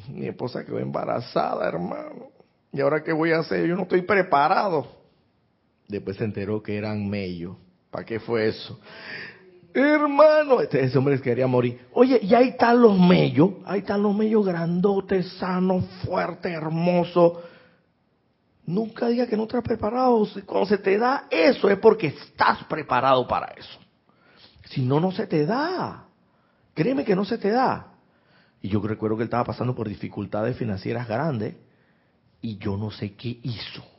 [0.09, 2.31] mi esposa quedó embarazada, hermano.
[2.73, 3.67] ¿Y ahora qué voy a hacer?
[3.67, 4.87] Yo no estoy preparado.
[5.89, 7.57] Después se enteró que eran mellos.
[7.91, 8.81] ¿Para qué fue eso?
[9.75, 11.81] Hermano, este, ese hombre quería morir.
[11.93, 17.39] Oye, y ahí están los mellos, ahí están los mellos grandotes, sanos, fuertes, hermosos.
[18.67, 20.27] Nunca diga que no estás preparado.
[20.47, 23.79] Cuando se te da eso es porque estás preparado para eso.
[24.67, 26.05] Si no, no se te da.
[26.75, 27.89] Créeme que no se te da.
[28.61, 31.57] Y yo recuerdo que él estaba pasando por dificultades financieras grandes
[32.41, 33.92] y yo no sé qué hizo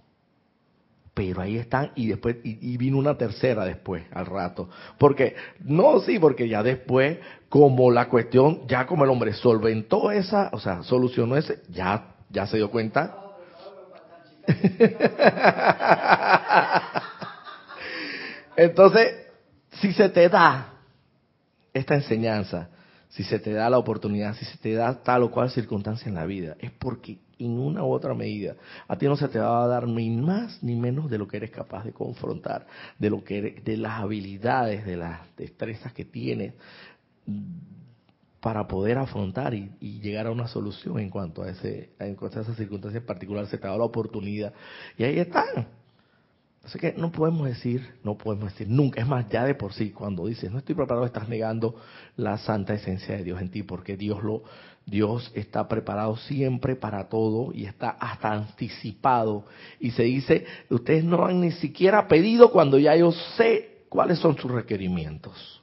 [1.14, 6.18] pero ahí están y después y, vino una tercera después al rato porque no sí
[6.20, 11.38] porque ya después como la cuestión ya como el hombre solventó esa o sea solucionó
[11.38, 13.16] ese ya ya se dio cuenta
[18.56, 19.28] entonces
[19.74, 20.74] si se te da
[21.74, 22.70] esta enseñanza
[23.14, 26.16] si se te da la oportunidad si se te da tal o cual circunstancia en
[26.16, 28.56] la vida es porque en una u otra medida.
[28.88, 31.38] A ti no se te va a dar ni más ni menos de lo que
[31.38, 36.54] eres capaz de confrontar, de lo que de las habilidades, de las destrezas que tienes
[38.40, 39.70] para poder afrontar y,
[40.02, 43.02] llegar a una solución en cuanto a ese en cuanto a esa circunstancia
[43.48, 44.54] se te da la oportunidad
[44.98, 45.68] y ahí están
[46.64, 49.92] Así que no podemos decir, no podemos decir nunca, es más, ya de por sí,
[49.92, 51.76] cuando dices no estoy preparado, estás negando
[52.16, 54.44] la santa esencia de Dios en ti, porque Dios lo,
[54.86, 59.46] Dios está preparado siempre para todo y está hasta anticipado.
[59.82, 64.38] Y se dice, ustedes no han ni siquiera pedido cuando ya yo sé cuáles son
[64.38, 65.62] sus requerimientos.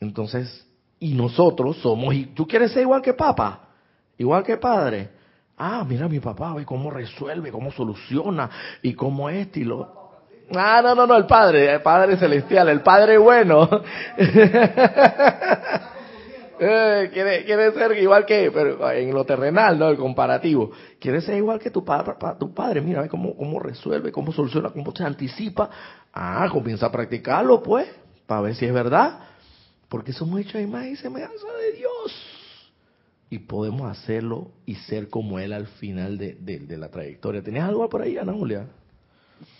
[0.00, 0.66] Entonces,
[1.00, 3.70] y nosotros somos, y tú quieres ser igual que papá,
[4.16, 5.17] igual que padre.
[5.58, 8.48] Ah, mira mi papá, ve cómo resuelve, cómo soluciona
[8.80, 9.98] y cómo es y lo...
[10.54, 13.68] Ah, no, no, no, el Padre, el Padre Celestial, el Padre bueno.
[16.60, 19.90] Eh, quiere, quiere ser igual que, pero en lo terrenal, ¿no?
[19.90, 20.72] El comparativo.
[20.98, 22.80] Quiere ser igual que tu, padre, tu padre.
[22.80, 25.70] Mira, ve cómo, cómo resuelve, cómo soluciona, cómo se anticipa.
[26.12, 27.88] Ah, comienza a practicarlo, pues,
[28.26, 29.20] para ver si es verdad.
[29.88, 32.37] Porque somos hechos a imagen y semejanza de Dios.
[33.30, 37.42] Y podemos hacerlo y ser como Él al final de, de la trayectoria.
[37.42, 38.66] ¿Tenías algo por ahí, Ana Julia?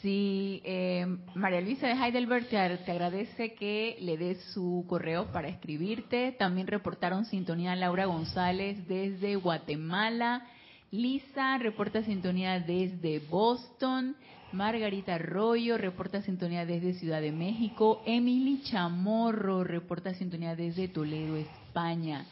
[0.03, 6.33] Sí, eh, María Luisa de Heidelberg te, agradece que le des su correo para escribirte.
[6.33, 10.47] También reportaron sintonía Laura González desde Guatemala.
[10.91, 14.17] Lisa reporta sintonía desde Boston.
[14.53, 18.03] Margarita Arroyo reporta sintonía desde Ciudad de México.
[18.07, 22.27] Emily Chamorro reporta sintonía desde Toledo, España.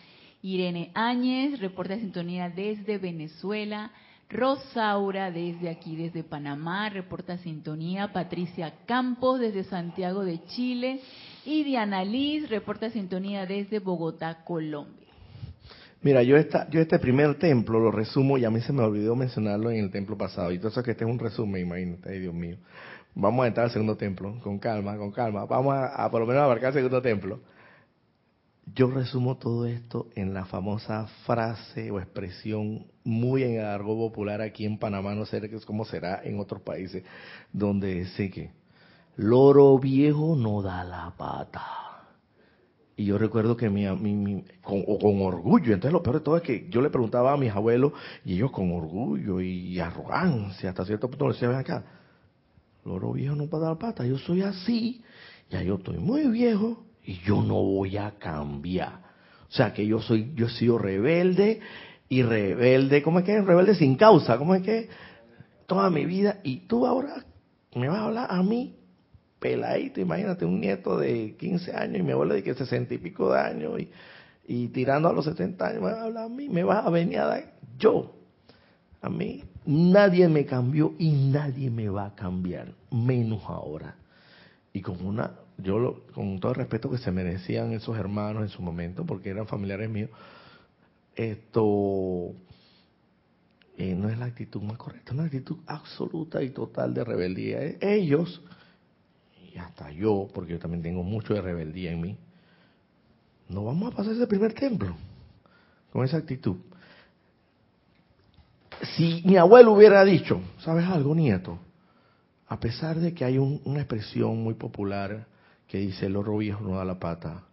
[0.46, 3.90] Irene Áñez reporta sintonía desde Venezuela.
[4.28, 8.12] Rosaura desde aquí, desde Panamá, reporta sintonía.
[8.12, 11.00] Patricia Campos desde Santiago de Chile.
[11.44, 15.08] Y Diana Liz reporta sintonía desde Bogotá, Colombia.
[16.02, 19.16] Mira, yo, esta, yo este primer templo lo resumo y a mí se me olvidó
[19.16, 20.52] mencionarlo en el templo pasado.
[20.52, 22.58] Y entonces que este es un resumen, imagínate, ay Dios mío.
[23.16, 25.44] Vamos a entrar al segundo templo, con calma, con calma.
[25.46, 27.40] Vamos a, a por lo menos abarcar el segundo templo.
[28.74, 34.42] Yo resumo todo esto en la famosa frase o expresión muy en el argot popular
[34.42, 37.04] aquí en Panamá, no sé cómo será en otros países,
[37.52, 38.50] donde dice que
[39.16, 41.64] loro viejo no da la pata.
[42.96, 46.42] Y yo recuerdo que mi, mi, con, con, orgullo, entonces lo peor de todo es
[46.42, 47.92] que yo le preguntaba a mis abuelos
[48.24, 51.84] y ellos con orgullo y arrogancia, hasta cierto punto decían, acá,
[52.84, 55.04] loro viejo no da la pata, yo soy así,
[55.50, 59.06] ya yo estoy muy viejo y yo no voy a cambiar.
[59.48, 61.60] O sea que yo soy, yo he sido rebelde
[62.08, 63.40] y rebelde, ¿cómo es que?
[63.40, 64.88] Rebelde sin causa, ¿cómo es que?
[65.66, 67.24] Toda mi vida, y tú ahora
[67.74, 68.76] me vas a hablar a mí,
[69.38, 73.32] peladito, imagínate, un nieto de 15 años y mi abuelo de que 60 y pico
[73.32, 73.90] de años y,
[74.46, 76.90] y tirando a los 70 años, me vas a hablar a mí, me vas a
[76.90, 78.12] venir a dar yo.
[79.02, 83.96] A mí nadie me cambió y nadie me va a cambiar, menos ahora.
[84.72, 88.62] Y con una yo con todo el respeto que se merecían esos hermanos en su
[88.62, 90.10] momento, porque eran familiares míos,
[91.14, 92.32] esto
[93.76, 97.60] eh, no es la actitud más correcta, es una actitud absoluta y total de rebeldía.
[97.80, 98.42] Ellos,
[99.52, 102.18] y hasta yo, porque yo también tengo mucho de rebeldía en mí,
[103.48, 104.94] no vamos a pasar ese primer templo
[105.92, 106.56] con esa actitud.
[108.96, 111.58] Si mi abuelo hubiera dicho, ¿sabes algo, nieto?
[112.48, 115.26] A pesar de que hay una expresión muy popular
[115.68, 117.44] que dice el oro viejo no da la pata,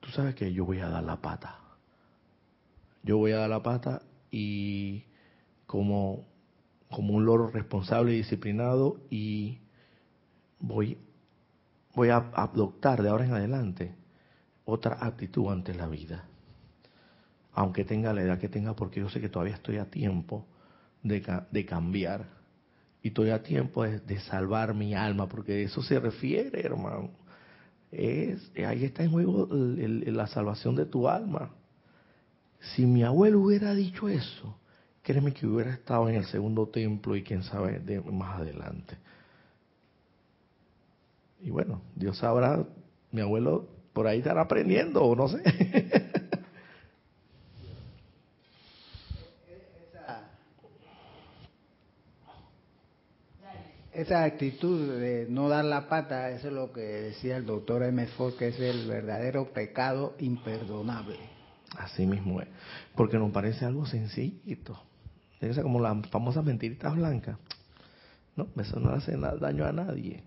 [0.00, 1.58] tú sabes que yo voy a dar la pata.
[3.02, 5.04] Yo voy a dar la pata y
[5.66, 6.24] como,
[6.90, 9.58] como un loro responsable y disciplinado y
[10.60, 10.98] voy,
[11.94, 13.94] voy a adoptar de ahora en adelante
[14.64, 16.24] otra actitud ante la vida.
[17.52, 20.44] Aunque tenga la edad que tenga, porque yo sé que todavía estoy a tiempo
[21.02, 22.26] de, de cambiar.
[23.06, 27.10] Y estoy a tiempo de, de, salvar mi alma, porque eso se refiere, hermano.
[27.92, 31.52] Es, ahí está en juego la salvación de tu alma.
[32.74, 34.58] Si mi abuelo hubiera dicho eso,
[35.04, 38.98] créeme que hubiera estado en el segundo templo y quién sabe de, más adelante.
[41.42, 42.66] Y bueno, Dios sabrá,
[43.12, 45.44] mi abuelo por ahí estará aprendiendo o no sé.
[53.96, 58.06] esa actitud de no dar la pata, eso es lo que decía el doctor M.
[58.08, 61.16] Ford, que es el verdadero pecado imperdonable.
[61.76, 62.48] Así mismo es,
[62.94, 64.78] porque nos parece algo sencillito.
[65.40, 67.38] Es como la famosa mentirita blanca.
[68.36, 70.22] No, eso no hace daño a nadie.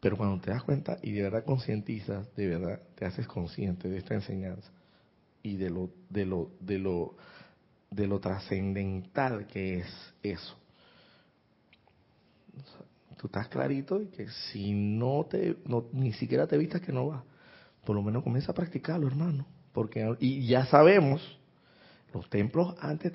[0.00, 3.98] Pero cuando te das cuenta y de verdad concientizas, de verdad te haces consciente de
[3.98, 4.70] esta enseñanza
[5.42, 7.16] y de lo de lo de lo
[7.90, 10.56] de lo trascendental que es eso.
[13.16, 17.06] Tú estás clarito y que si no te no, ni siquiera te vistas que no
[17.08, 17.24] va,
[17.84, 21.22] por lo menos comienza a practicarlo, hermano, porque y ya sabemos
[22.16, 23.12] los templos antes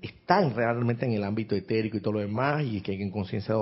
[0.00, 3.54] estaban, realmente en el ámbito etérico y todo lo demás, y que en conciencia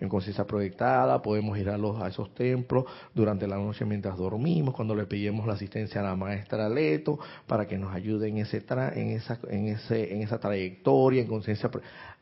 [0.00, 4.74] en conciencia proyectada podemos ir a, los, a esos templos durante la noche mientras dormimos,
[4.74, 8.64] cuando le pedimos la asistencia a la maestra Leto para que nos ayude en ese
[8.94, 11.70] en esa en ese en esa trayectoria en conciencia.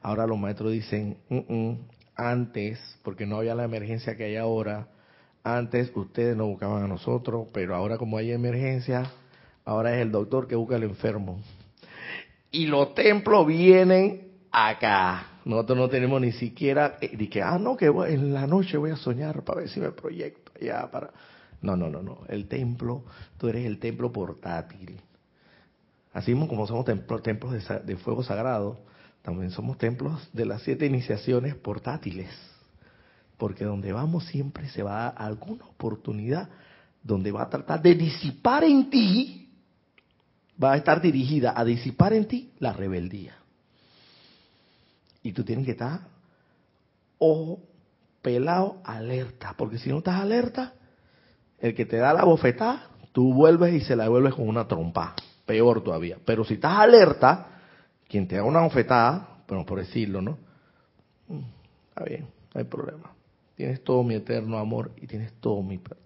[0.02, 1.16] Ahora los maestros dicen
[2.20, 4.88] antes, porque no había la emergencia que hay ahora.
[5.42, 9.10] Antes ustedes nos buscaban a nosotros, pero ahora como hay emergencia,
[9.64, 11.40] ahora es el doctor que busca al enfermo
[12.50, 15.26] y los templos vienen acá.
[15.44, 18.96] Nosotros no tenemos ni siquiera, eh, que, ah, no, que en la noche voy a
[18.96, 21.10] soñar para ver si me proyecto ya para...
[21.62, 22.20] No, no, no, no.
[22.28, 23.04] El templo,
[23.36, 24.98] tú eres el templo portátil.
[26.12, 28.78] Así como somos templos, templos de, de fuego sagrado,
[29.22, 32.28] también somos templos de las siete iniciaciones portátiles.
[33.36, 36.48] Porque donde vamos siempre se va a dar alguna oportunidad
[37.02, 39.40] donde va a tratar de disipar en ti
[40.62, 43.34] va a estar dirigida a disipar en ti la rebeldía.
[45.22, 46.00] Y tú tienes que estar
[47.18, 47.60] ojo,
[48.22, 50.74] pelado, alerta, porque si no estás alerta,
[51.58, 55.14] el que te da la bofetada, tú vuelves y se la devuelves con una trompa,
[55.46, 56.18] peor todavía.
[56.24, 57.59] Pero si estás alerta,
[58.10, 60.36] quien te da una bofetada, bueno, por decirlo, ¿no?
[61.28, 61.44] Mm,
[61.90, 63.12] está bien, no hay problema.
[63.54, 66.00] Tienes todo mi eterno amor y tienes todo mi perdón.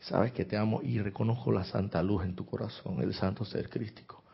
[0.00, 3.70] Sabes que te amo y reconozco la santa luz en tu corazón, el santo ser
[3.70, 4.24] crístico.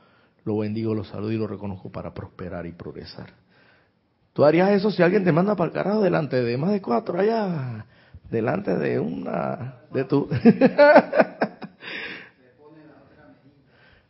[0.44, 3.34] Lo bendigo, lo saludo y lo reconozco para prosperar y progresar.
[4.32, 7.20] ¿Tú harías eso si alguien te manda para el carajo delante de más de cuatro
[7.20, 7.84] allá?
[8.30, 9.82] Delante de una...
[9.92, 10.28] de tu...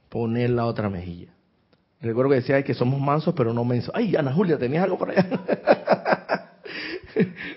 [0.08, 1.33] Poner la otra mejilla.
[2.04, 3.90] Recuerdo que decía que somos mansos pero no mensos.
[3.94, 5.24] Ay, Ana Julia, ¿tenías algo por allá?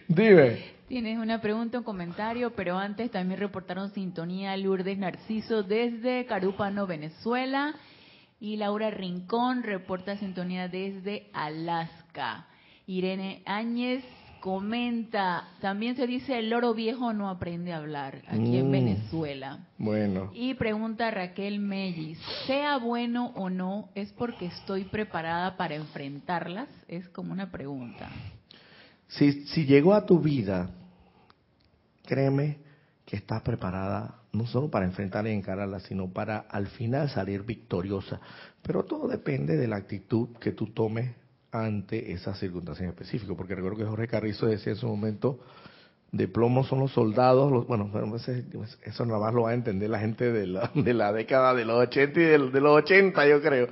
[0.08, 0.78] Dime.
[0.88, 7.76] Tienes una pregunta, un comentario, pero antes también reportaron sintonía Lourdes Narciso desde Carúpano, Venezuela.
[8.40, 12.46] Y Laura Rincón reporta sintonía desde Alaska.
[12.86, 14.06] Irene Áñez
[14.48, 18.72] comenta, también se dice el loro viejo no aprende a hablar aquí en mm.
[18.72, 19.68] Venezuela.
[19.78, 20.32] Bueno.
[20.34, 27.10] Y pregunta Raquel Mellis, sea bueno o no, es porque estoy preparada para enfrentarlas, es
[27.10, 28.10] como una pregunta.
[29.10, 30.70] Si, si llegó a tu vida,
[32.06, 32.60] créeme
[33.06, 38.22] que estás preparada no solo para enfrentarla y encararla, sino para al final salir victoriosa.
[38.62, 41.14] Pero todo depende de la actitud que tú tomes
[41.66, 43.36] ante esas circunstancias específicas.
[43.36, 45.40] Porque recuerdo que Jorge Carrizo decía en su momento,
[46.12, 47.92] de plomo son los soldados, los, bueno,
[48.84, 51.66] eso nada más lo va a entender la gente de la, de la década de
[51.66, 53.68] los 80 y de, los 80, yo creo.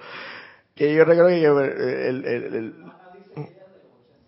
[0.76, 2.76] Que yo recuerdo que el, el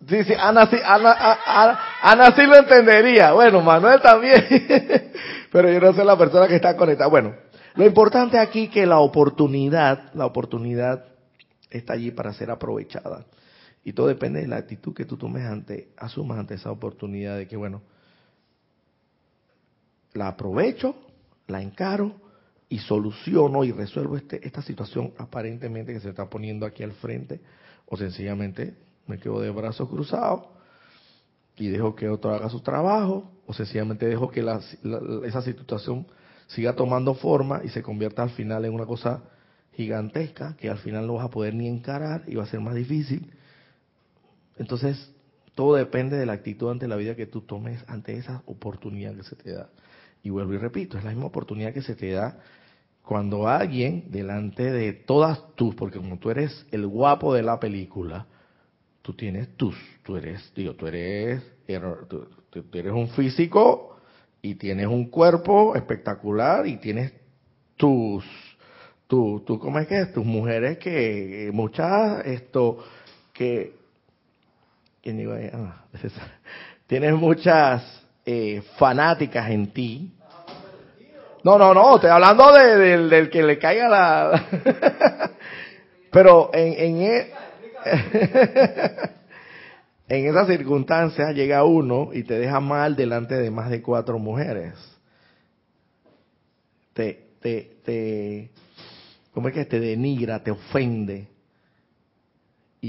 [0.07, 3.33] Sí, sí, Ana sí, Ana, sí lo entendería.
[3.33, 4.45] Bueno, Manuel también.
[5.51, 7.09] Pero yo no soy la persona que está conectada.
[7.09, 7.35] Bueno,
[7.75, 11.05] lo importante aquí es que la oportunidad, la oportunidad
[11.69, 13.25] está allí para ser aprovechada.
[13.87, 17.47] Y todo depende de la actitud que tú tomes ante, asumas ante esa oportunidad de
[17.47, 17.81] que, bueno,
[20.11, 20.93] la aprovecho,
[21.47, 22.11] la encaro
[22.67, 27.39] y soluciono y resuelvo este, esta situación aparentemente que se está poniendo aquí al frente
[27.85, 28.75] o sencillamente
[29.05, 30.47] me quedo de brazos cruzados
[31.55, 34.45] y dejo que otro haga su trabajo, o sencillamente dejo que
[35.23, 36.05] esa situación
[36.47, 39.23] siga tomando forma y se convierta al final en una cosa
[39.71, 42.75] gigantesca que al final no vas a poder ni encarar y va a ser más
[42.75, 43.31] difícil.
[44.59, 45.11] Entonces,
[45.55, 49.23] todo depende de la actitud ante la vida que tú tomes ante esa oportunidad que
[49.23, 49.69] se te da.
[50.23, 52.39] Y vuelvo y repito, es la misma oportunidad que se te da
[53.07, 58.27] cuando alguien delante de todas tus, porque como tú eres el guapo de la película,
[59.01, 61.41] tú tienes tus, tú eres, digo, tú eres,
[62.09, 62.27] tú,
[62.93, 63.97] un físico
[64.41, 67.13] y tienes un cuerpo espectacular y tienes
[67.77, 68.25] tus,
[69.07, 70.11] tu, tú, ¿cómo es que es?
[70.11, 72.83] Tus mujeres que, muchas, esto,
[73.31, 73.73] que,
[74.96, 74.96] ¿quién iba a, ah,
[76.87, 80.17] tienes muchas eh, fanáticas en ti,
[81.47, 84.43] no, no, no, estoy hablando del que le caiga la...
[86.11, 87.27] Pero en, en, e-
[90.09, 94.73] en esa circunstancia llega uno y te deja mal delante de más de cuatro mujeres.
[96.93, 98.49] Te, te, te,
[99.33, 101.27] ¿cómo es que te denigra, te ofende?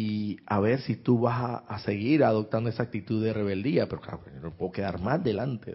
[0.01, 4.21] Y a ver si tú vas a, seguir adoptando esa actitud de rebeldía, pero claro,
[4.41, 5.75] no puedo quedar más delante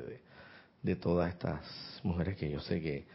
[0.82, 1.60] de, todas estas
[2.04, 3.06] mujeres que yo sé que,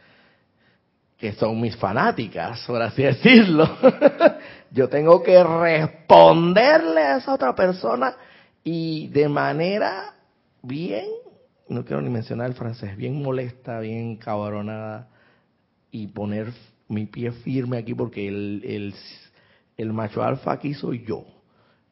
[1.17, 3.67] que son mis fanáticas, por así decirlo.
[4.71, 8.15] yo tengo que responderle a esa otra persona
[8.63, 10.13] y de manera
[10.61, 11.07] bien,
[11.69, 15.07] no quiero ni mencionar el francés, bien molesta, bien cabronada
[15.89, 16.53] y poner
[16.87, 18.93] mi pie firme aquí porque el,
[19.79, 21.25] el macho alfa aquí soy yo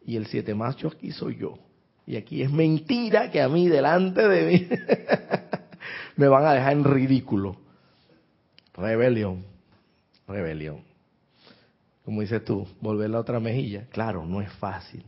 [0.06, 1.58] y el siete macho aquí soy yo.
[2.06, 4.68] Y aquí es mentira que a mí delante de mí
[6.18, 7.58] me van a dejar en ridículo.
[8.74, 9.44] Rebelión,
[10.28, 10.82] rebelión.
[12.04, 13.88] Como dices tú, volver la otra mejilla.
[13.90, 15.04] Claro, no es fácil.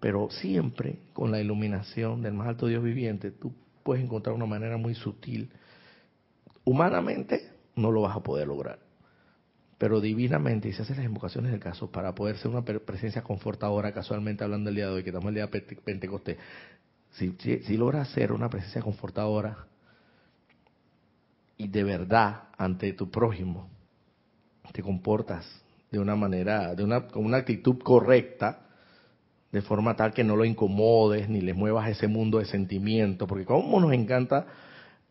[0.00, 4.76] Pero siempre con la iluminación del más alto Dios viviente, tú puedes encontrar una manera
[4.76, 5.48] muy sutil.
[6.64, 8.83] Humanamente no lo vas a poder lograr.
[9.84, 13.92] Pero divinamente, y se hacen las invocaciones del caso, para poder ser una presencia confortadora,
[13.92, 16.38] casualmente hablando el día de hoy, que estamos el día de Pentecostés,
[17.10, 19.66] si, si, logras ser una presencia confortadora,
[21.58, 23.68] y de verdad ante tu prójimo
[24.72, 25.46] te comportas
[25.90, 28.60] de una manera, de una, con una actitud correcta,
[29.52, 33.44] de forma tal que no lo incomodes ni le muevas ese mundo de sentimientos, porque
[33.44, 34.46] como nos encanta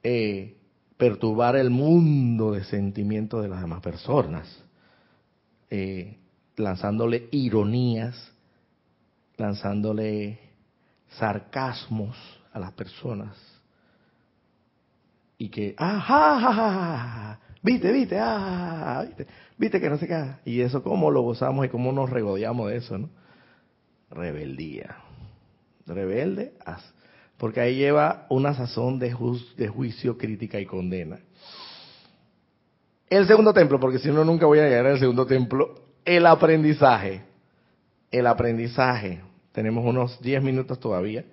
[0.01, 0.57] eh,
[0.97, 4.62] perturbar el mundo de sentimientos de las demás personas,
[5.75, 6.17] eh,
[6.55, 8.31] lanzándole ironías,
[9.37, 10.37] lanzándole
[11.17, 12.15] sarcasmos
[12.51, 13.35] a las personas,
[15.35, 20.35] y que, ajá, viste, viste, ah, viste, viste que no sé qué.
[20.45, 23.09] Y eso, cómo lo gozamos y cómo nos regodeamos de eso, ¿no?
[24.11, 24.97] Rebeldía.
[25.87, 26.53] Rebelde,
[27.37, 29.15] porque ahí lleva una sazón de,
[29.57, 31.19] de juicio, crítica y condena.
[33.13, 37.21] El segundo templo, porque si no, nunca voy a llegar al segundo templo, el aprendizaje.
[38.09, 39.21] El aprendizaje.
[39.51, 41.23] Tenemos unos 10 minutos todavía.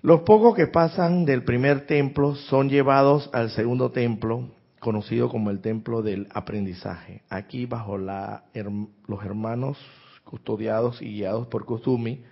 [0.00, 4.48] Los pocos que pasan del primer templo son llevados al segundo templo,
[4.80, 7.20] conocido como el templo del aprendizaje.
[7.28, 9.76] Aquí bajo la, los hermanos
[10.24, 12.24] custodiados y guiados por Kusumi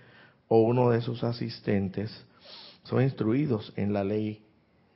[0.47, 2.25] o uno de sus asistentes
[2.85, 4.43] son instruidos en la ley,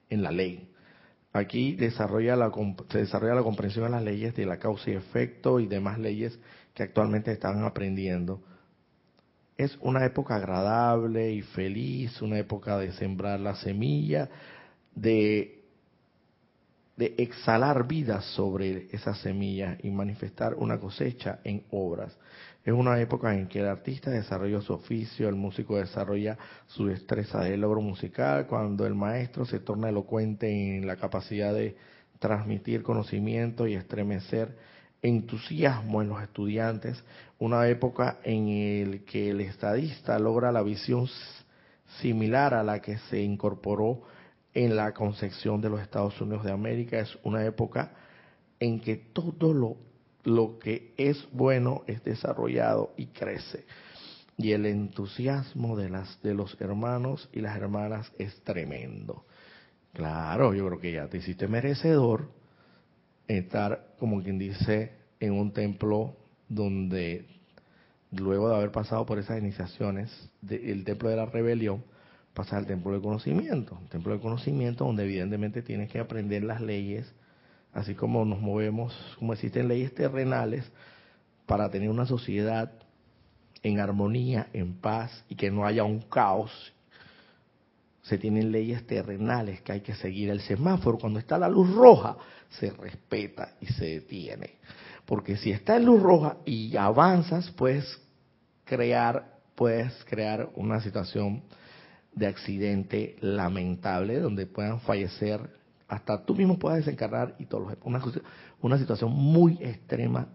[0.09, 0.68] en la ley.
[1.39, 2.51] Aquí desarrolla la,
[2.89, 6.37] se desarrolla la comprensión de las leyes de la causa y efecto y demás leyes
[6.73, 8.41] que actualmente están aprendiendo.
[9.57, 14.29] Es una época agradable y feliz, una época de sembrar la semilla,
[14.95, 15.58] de,
[16.99, 22.17] de exhalar vida sobre esa semilla y manifestar una cosecha en obras.
[22.65, 26.37] Es una época en que el artista desarrolla su oficio, el músico desarrolla
[26.67, 31.77] su destreza de logro musical, cuando el maestro se torna elocuente en la capacidad de
[32.19, 34.57] transmitir conocimiento y estremecer
[35.01, 37.01] entusiasmo en los estudiantes,
[37.37, 41.07] una época en la que el estadista logra la visión
[42.01, 44.01] similar a la que se incorporó
[44.59, 46.99] en la concepción de los Estados Unidos de América.
[46.99, 47.93] Es una época
[48.59, 49.77] en que todo lo,
[50.25, 53.63] lo que es bueno es desarrollado y crece.
[54.37, 59.25] Y el entusiasmo de, las, de los hermanos y las hermanas es tremendo.
[59.93, 62.29] Claro, yo creo que ya te hiciste merecedor
[63.29, 64.91] estar, como quien dice,
[65.21, 66.17] en un templo
[66.49, 67.25] donde
[68.11, 71.81] luego de haber pasado por esas iniciaciones, el templo de la rebelión,
[72.39, 73.77] pasa al templo del conocimiento.
[73.81, 77.13] El templo del conocimiento donde evidentemente tienes que aprender las leyes,
[77.73, 80.63] así como nos movemos, como existen leyes terrenales,
[81.45, 82.71] para tener una sociedad
[83.61, 86.49] en armonía, en paz y que no haya un caos
[88.03, 90.29] se tienen leyes terrenales que hay que seguir.
[90.29, 92.15] El semáforo, cuando está la luz roja,
[92.51, 94.51] se respeta y se detiene.
[95.05, 97.99] Porque si está en luz roja y avanzas, puedes
[98.63, 101.43] crear, puedes crear una situación
[102.19, 105.49] de accidente lamentable donde puedan fallecer,
[105.87, 108.01] hasta tú mismo puedas desencarnar y todo una,
[108.61, 110.27] una situación muy extrema.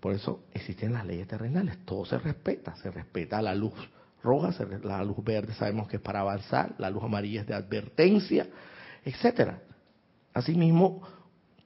[0.00, 3.74] Por eso existen las leyes terrenales, todo se respeta, se respeta la luz
[4.22, 8.46] roja, la luz verde sabemos que es para avanzar, la luz amarilla es de advertencia,
[9.04, 9.60] etcétera.
[10.32, 11.02] Asimismo,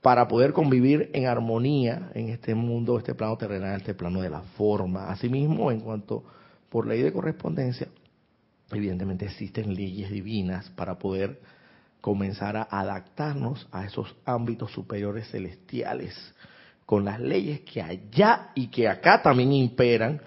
[0.00, 4.40] para poder convivir en armonía en este mundo, este plano terrenal, este plano de la
[4.40, 5.10] forma.
[5.10, 6.24] Asimismo, en cuanto
[6.70, 7.88] por ley de correspondencia,
[8.70, 11.40] evidentemente existen leyes divinas para poder
[12.00, 16.14] comenzar a adaptarnos a esos ámbitos superiores celestiales,
[16.84, 20.20] con las leyes que allá y que acá también imperan,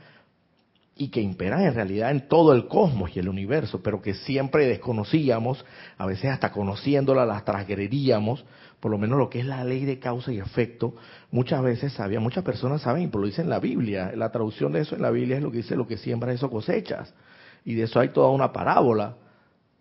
[1.00, 4.66] y que imperan en realidad en todo el cosmos y el universo, pero que siempre
[4.66, 5.64] desconocíamos,
[5.98, 8.44] a veces hasta conociéndolas las transgredíamos,
[8.80, 10.96] por lo menos lo que es la ley de causa y efecto,
[11.32, 14.82] muchas veces sabía, muchas personas saben, y lo dice en la Biblia, la traducción de
[14.82, 17.14] eso en la Biblia es lo que dice, lo que siembra eso cosechas,
[17.66, 19.16] y de eso hay toda una parábola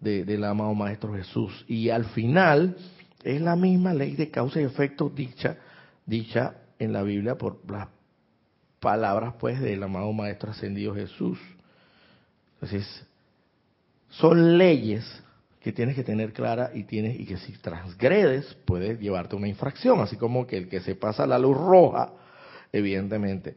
[0.00, 2.76] del amado Maestro Jesús, y al final
[3.24, 5.56] es la misma ley de causa y efecto dicha,
[6.04, 7.88] dicha en la Biblia por las
[8.78, 11.38] palabras pues del amado Maestro Ascendido Jesús.
[12.54, 13.06] Entonces,
[14.10, 15.22] son leyes
[15.60, 20.00] que tienes que tener clara y tienes y que si transgredes puedes llevarte una infracción,
[20.00, 22.12] así como que el que se pasa la luz roja,
[22.72, 23.56] evidentemente,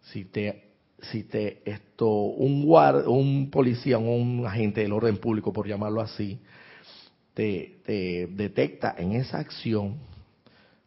[0.00, 0.65] si te
[1.00, 6.40] si te esto un guard, un policía, un agente del orden público por llamarlo así,
[7.34, 9.96] te, te detecta en esa acción,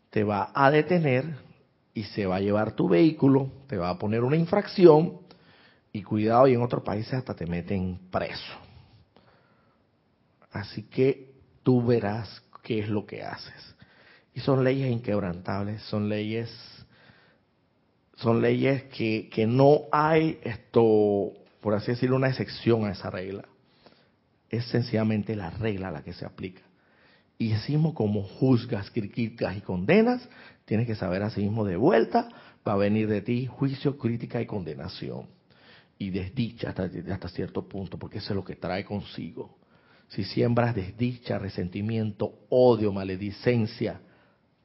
[0.10, 1.26] te va a detener
[1.94, 5.20] y se va a llevar tu vehículo, te va a poner una infracción
[5.92, 8.58] y cuidado y en otros países hasta te meten preso.
[10.52, 11.32] Así que
[11.64, 13.76] tú verás qué es lo que haces.
[14.34, 16.50] Y son leyes inquebrantables, son leyes,
[18.22, 23.46] son leyes que, que no hay esto, por así decirlo, una excepción a esa regla.
[24.50, 26.62] Es sencillamente la regla la que se aplica.
[27.38, 30.28] Y decimos como juzgas, criticas y condenas,
[30.66, 32.30] tienes que saber así mismo de vuelta,
[32.68, 35.28] va a venir de ti juicio, crítica y condenación.
[35.98, 39.60] Y desdicha hasta, hasta cierto punto, porque eso es lo que trae consigo
[40.10, 44.02] si siembras desdicha, resentimiento, odio, maledicencia,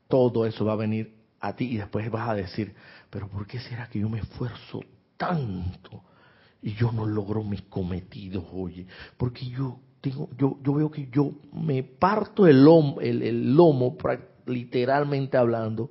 [0.09, 1.13] todo eso va a venir
[1.47, 2.74] a ti y después vas a decir,
[3.11, 4.80] pero ¿por qué será que yo me esfuerzo
[5.16, 6.03] tanto
[6.62, 8.86] y yo no logro mis cometidos, oye?
[9.16, 13.97] Porque yo tengo, yo, yo veo que yo me parto el lomo, el, el lomo
[14.47, 15.90] literalmente hablando,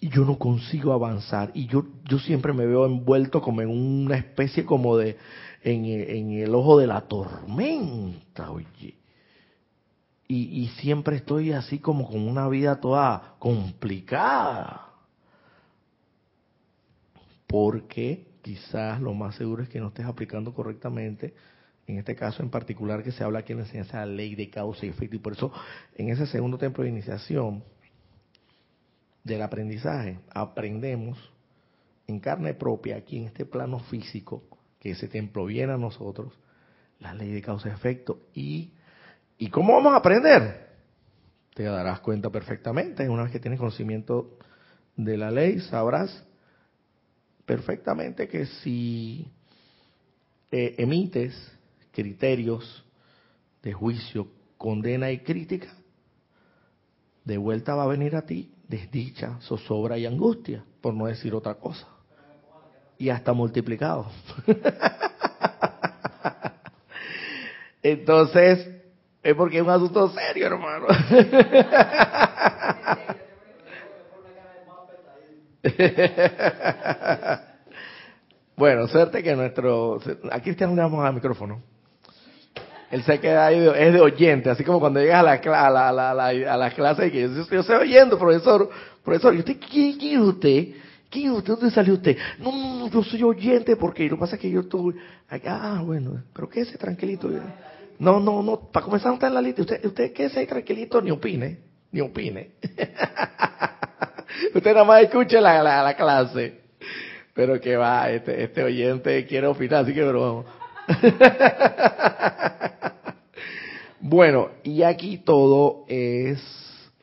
[0.00, 1.50] y yo no consigo avanzar.
[1.54, 5.16] Y yo, yo siempre me veo envuelto como en una especie como de,
[5.62, 8.94] en, el ojo de la tormenta, oye.
[10.32, 14.92] Y, siempre estoy así como con una vida toda complicada.
[17.48, 21.34] Porque quizás lo más seguro es que no estés aplicando correctamente,
[21.88, 24.36] en este caso en particular que se habla aquí en la enseñanza de la ley
[24.36, 25.16] de causa y efecto.
[25.16, 25.52] Y por eso
[25.96, 27.64] en ese segundo templo de iniciación
[29.24, 31.18] del aprendizaje aprendemos
[32.06, 34.44] en carne propia, aquí en este plano físico,
[34.78, 36.32] que ese templo viene a nosotros,
[37.00, 38.20] la ley de causa y efecto.
[38.32, 38.70] ¿Y,
[39.40, 40.68] ¿Y cómo vamos a aprender?
[41.54, 44.36] Te darás cuenta perfectamente, una vez que tienes conocimiento
[44.96, 46.22] de la ley, sabrás
[47.46, 49.26] perfectamente que si
[50.50, 51.34] eh, emites
[51.90, 52.84] criterios
[53.62, 54.28] de juicio,
[54.58, 55.74] condena y crítica,
[57.24, 61.54] de vuelta va a venir a ti desdicha, zozobra y angustia, por no decir otra
[61.54, 61.88] cosa
[62.98, 64.06] y hasta multiplicado.
[67.82, 68.79] Entonces,
[69.22, 70.86] es porque es un asunto serio, hermano.
[78.56, 80.00] bueno, suerte que nuestro...
[80.30, 81.62] Aquí tenemos al micrófono.
[82.90, 85.88] Él se queda ahí, es de oyente, así como cuando llegas a la, a la,
[86.10, 88.68] a la, a la clase y que yo, estoy oyendo, profesor,
[89.04, 90.68] profesor, ¿y usted quién es usted?
[91.08, 91.52] ¿Quién usted?
[91.52, 92.18] ¿Dónde salió usted?
[92.38, 94.96] No, no, no, yo soy oyente porque lo que pasa es que yo estuve...
[95.46, 97.30] Ah, bueno, pero quédese tranquilito.
[98.00, 99.62] No, no, no, para comenzar no está en la lista.
[99.62, 101.58] Usted, usted quédese tranquilito, ni opine,
[101.92, 102.52] ni opine.
[104.54, 106.60] usted nada más escuche la, la, clase.
[107.34, 110.46] Pero que va, este, este oyente quiere opinar, así que pero vamos.
[114.00, 116.40] bueno, y aquí todo es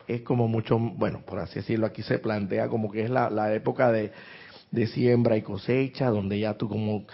[0.07, 3.91] es como mucho, bueno, por así decirlo, aquí se plantea como que es la, época
[3.91, 4.11] de,
[4.87, 7.05] siembra y cosecha, donde ya tú como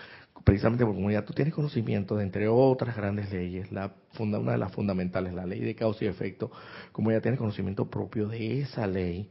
[0.44, 4.72] precisamente porque ya tú tienes conocimiento de entre otras grandes leyes, la una de las
[4.72, 6.52] fundamentales, la ley de causa y efecto,
[6.92, 9.30] como ya tienes conocimiento propio de esa ley,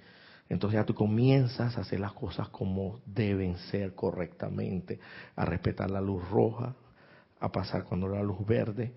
[0.49, 4.99] entonces ya tú comienzas a hacer las cosas como deben ser correctamente,
[5.37, 6.75] a respetar la luz roja,
[7.41, 8.93] a pasar cuando la luz verde,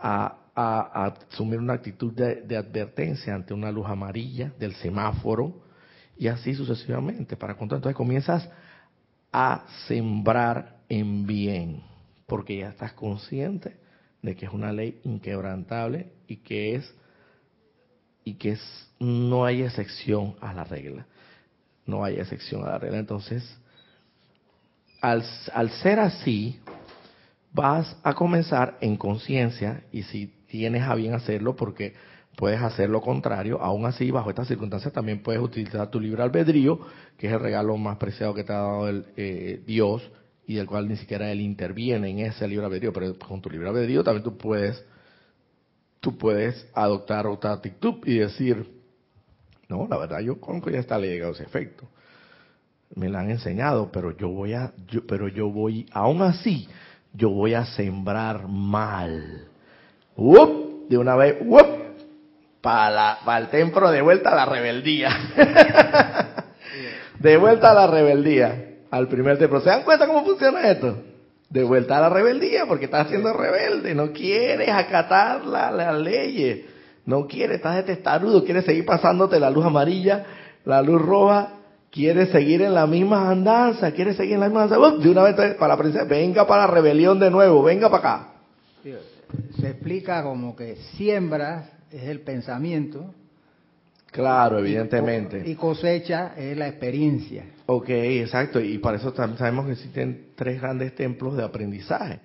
[0.00, 5.62] a, asumir una actitud de, advertencia ante una luz amarilla del semáforo
[6.18, 7.36] y así sucesivamente.
[7.36, 8.48] Para contar, entonces comienzas
[9.32, 11.82] a sembrar en bien,
[12.26, 13.78] porque ya estás consciente
[14.20, 16.94] de que es una ley inquebrantable y que es
[18.24, 21.06] y que es, no hay excepción a la regla.
[21.86, 22.98] No hay excepción a la regla.
[22.98, 23.58] Entonces,
[25.00, 25.24] al,
[25.54, 26.60] al ser así,
[27.52, 31.94] vas a comenzar en conciencia y si tienes a bien hacerlo, porque
[32.36, 36.80] puedes hacer lo contrario, aún así, bajo estas circunstancias, también puedes utilizar tu libre albedrío,
[37.16, 40.12] que es el regalo más preciado que te ha dado el, eh, Dios
[40.52, 43.68] y del cual ni siquiera él interviene en ese libre albedrío, pero con tu libre
[43.68, 44.84] albedrío también tú puedes
[46.00, 48.68] tú puedes adoptar otra actitud y decir,
[49.68, 51.88] no, la verdad yo conozco ya está ley ese efecto.
[52.94, 54.72] Me la han enseñado, pero yo voy a,
[55.08, 56.68] pero yo voy, aún así,
[57.14, 59.48] yo voy a sembrar mal.
[60.88, 61.36] De una vez,
[62.60, 65.10] Para, para el templo de vuelta a la rebeldía.
[67.20, 69.60] de vuelta a la rebeldía, al primer templo.
[69.60, 70.96] ¿Se dan cuenta cómo funciona esto?
[71.52, 76.64] de vuelta a la rebeldía, porque estás siendo rebelde, no quieres acatar las la leyes,
[77.04, 80.24] no quieres, estás detestarudo, quieres seguir pasándote la luz amarilla,
[80.64, 81.50] la luz roja,
[81.90, 85.56] quieres seguir en la misma andanza, quieres seguir en la misma andanza, de una vez
[85.56, 88.28] para la princesa, venga para la rebelión de nuevo, venga para acá.
[89.60, 93.12] Se explica como que siembras es el pensamiento,
[94.10, 95.42] Claro, evidentemente.
[95.46, 97.46] Y cosecha es la experiencia.
[97.66, 98.60] Ok, exacto.
[98.60, 102.20] Y para eso también sabemos que existen tres grandes templos de aprendizaje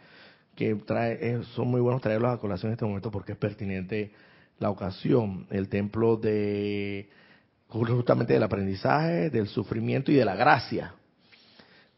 [0.55, 4.11] que trae, son muy buenos traerlos a colación en este momento porque es pertinente
[4.57, 5.45] la ocasión.
[5.51, 7.09] El templo de
[7.69, 10.95] justamente del aprendizaje, del sufrimiento y de la gracia.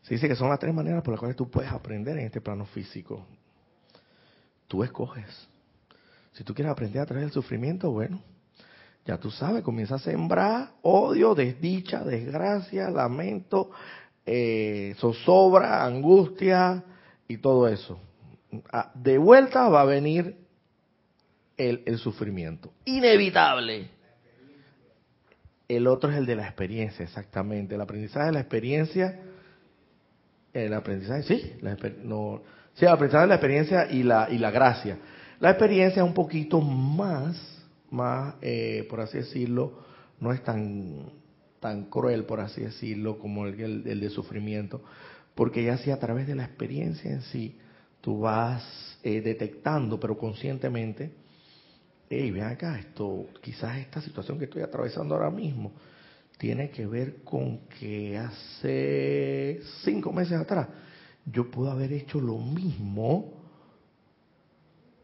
[0.02, 2.42] Se dice que son las tres maneras por las cuales tú puedes aprender en este
[2.42, 3.26] plano físico.
[4.68, 5.48] Tú escoges.
[6.34, 8.22] Si tú quieres aprender a través del sufrimiento, bueno,
[9.06, 13.72] ya tú sabes, comienza a sembrar odio, desdicha, desgracia, lamento,
[14.26, 16.84] eh, zozobra, angustia
[17.28, 18.00] y todo eso.
[18.72, 20.36] Ah, de vuelta va a venir
[21.58, 22.72] el, el sufrimiento.
[22.86, 23.90] Inevitable.
[25.68, 27.76] El otro es el de la experiencia, exactamente.
[27.76, 29.20] El aprendizaje de la experiencia,
[30.54, 32.42] el aprendizaje, sí, la, no,
[32.74, 34.98] sí, el aprendizaje de la experiencia y la, y la gracia.
[35.40, 37.59] La experiencia es un poquito más
[37.92, 39.80] más, eh, por así decirlo,
[40.20, 41.12] no es tan,
[41.60, 44.82] tan cruel, por así decirlo, como el, el, de sufrimiento,
[45.36, 47.58] porque ya si a través de la experiencia en sí,
[48.02, 48.64] tú vas
[49.04, 51.12] eh, detectando, pero conscientemente,
[52.10, 55.72] hey, ven acá, esto, quizás esta situación que estoy atravesando ahora mismo,
[56.38, 60.68] tiene que ver con que hace cinco meses atrás
[61.26, 63.39] yo pude haber hecho lo mismo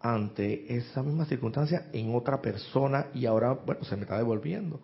[0.05, 4.79] ante esa misma circunstancia en otra persona y ahora, bueno, se me está devolviendo.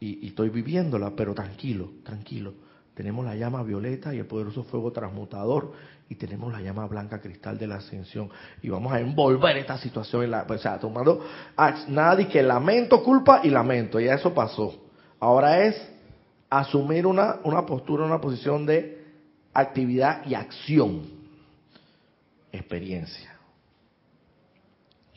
[0.00, 2.54] Y, estoy viviéndola, pero tranquilo, tranquilo.
[2.94, 5.72] Tenemos la llama violeta y el poderoso fuego transmutador
[6.08, 8.30] y tenemos la llama blanca cristal de la ascensión.
[8.62, 11.22] Y vamos a envolver esta situación, en la, o sea, tomando
[11.88, 14.00] nada de que lamento, culpa y lamento.
[14.00, 14.74] Ya eso pasó.
[15.18, 15.76] Ahora es
[16.48, 19.04] asumir una, una postura, una posición de
[19.52, 21.02] actividad y acción.
[22.50, 23.39] Experiencia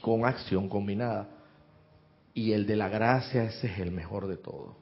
[0.04, 1.30] con acción combinada.
[2.34, 4.76] Y el de la gracia, ese es el mejor de todo.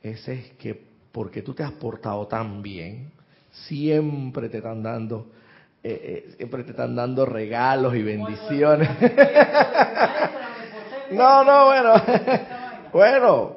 [0.00, 3.10] Ese es que porque tú te has portado tan bien,
[3.50, 5.26] siempre te están dando,
[5.82, 8.88] eh, eh, siempre te están dando regalos y bendiciones.
[11.10, 11.94] no, no, bueno,
[12.92, 13.56] bueno,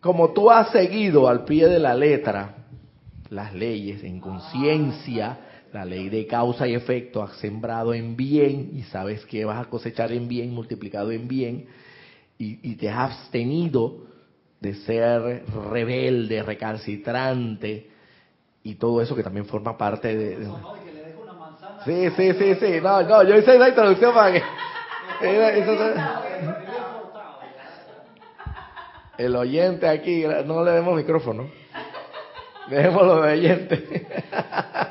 [0.00, 2.56] como tú has seguido al pie de la letra
[3.30, 5.38] las leyes en conciencia,
[5.72, 9.70] la ley de causa y efecto, has sembrado en bien y sabes que vas a
[9.70, 11.66] cosechar en bien, multiplicado en bien,
[12.40, 14.06] y, te has abstenido
[14.60, 17.90] de ser rebelde, recalcitrante,
[18.62, 20.46] y todo eso que también forma parte de...
[21.84, 24.42] Sí, sí, sí, sí, no, no, yo hice la introducción para que...
[29.18, 31.50] El oyente aquí, no le demos micrófono.
[32.70, 34.06] Dejémoslo de oyente.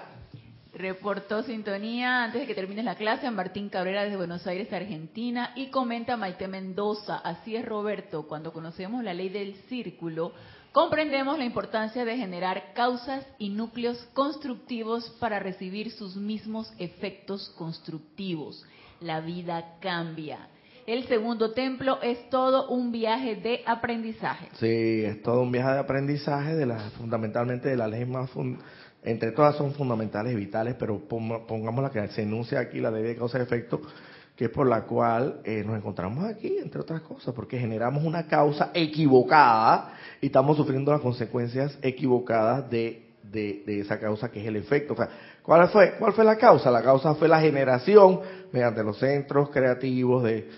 [0.78, 5.71] Reportó sintonía antes de que termine la clase Martín Cabrera desde Buenos Aires, Argentina, y
[5.71, 10.34] comenta Maite Mendoza, así es Roberto, cuando conocemos la ley del círculo,
[10.73, 18.63] comprendemos la importancia de generar causas y núcleos constructivos para recibir sus mismos efectos constructivos.
[19.01, 20.47] La vida cambia.
[20.86, 24.47] El segundo templo es todo un viaje de aprendizaje.
[24.53, 28.30] Sí, es todo un viaje de aprendizaje de la, fundamentalmente de la ley más
[29.08, 33.03] entre todas son fundamentales y vitales, pero pongamos la que se enuncia aquí, la ley
[33.03, 33.82] de causa y efecto,
[34.36, 38.28] que es por la cual eh, nos encontramos aquí, entre otras cosas, porque generamos una
[38.28, 44.58] causa equivocada y estamos sufriendo las consecuencias equivocadas de, de, esa causa que es el
[44.58, 44.93] efecto.
[45.41, 46.70] ¿cuál fue, ¿cuál fue la causa?
[46.70, 48.20] La causa fue la generación
[48.51, 50.49] mediante los centros creativos de,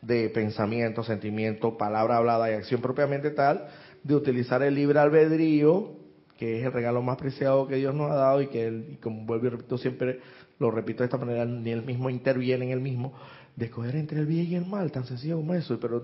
[0.00, 3.68] de pensamiento, sentimiento, palabra hablada y acción propiamente tal,
[4.02, 5.99] de utilizar el libre albedrío
[6.40, 8.96] que es el regalo más preciado que Dios nos ha dado y que él, y
[8.96, 10.20] como vuelvo y repito siempre,
[10.58, 13.12] lo repito de esta manera, ni él mismo interviene en el mismo,
[13.54, 15.78] de escoger entre el bien y el mal, tan sencillo como eso.
[15.78, 16.02] Pero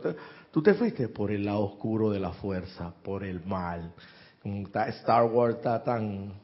[0.51, 3.95] tú te fuiste por el lado oscuro de la fuerza, por el mal.
[4.89, 6.35] Star Wars está tan,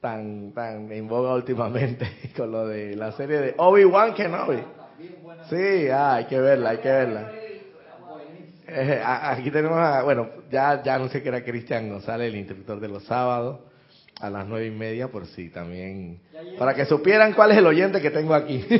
[0.00, 4.62] tan, tan en boga últimamente con lo de la serie de Obi-Wan Kenobi.
[5.50, 7.32] Sí, ah, hay que verla, hay que verla.
[8.74, 12.88] Eh, aquí tenemos a, bueno, ya, ya sé que era Cristian González, el instructor de
[12.88, 13.60] los sábados,
[14.18, 16.20] a las nueve y media, por si también,
[16.58, 18.64] para que supieran cuál es el oyente que tengo aquí.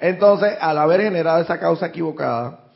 [0.00, 2.70] Entonces, al haber generado esa causa equivocada,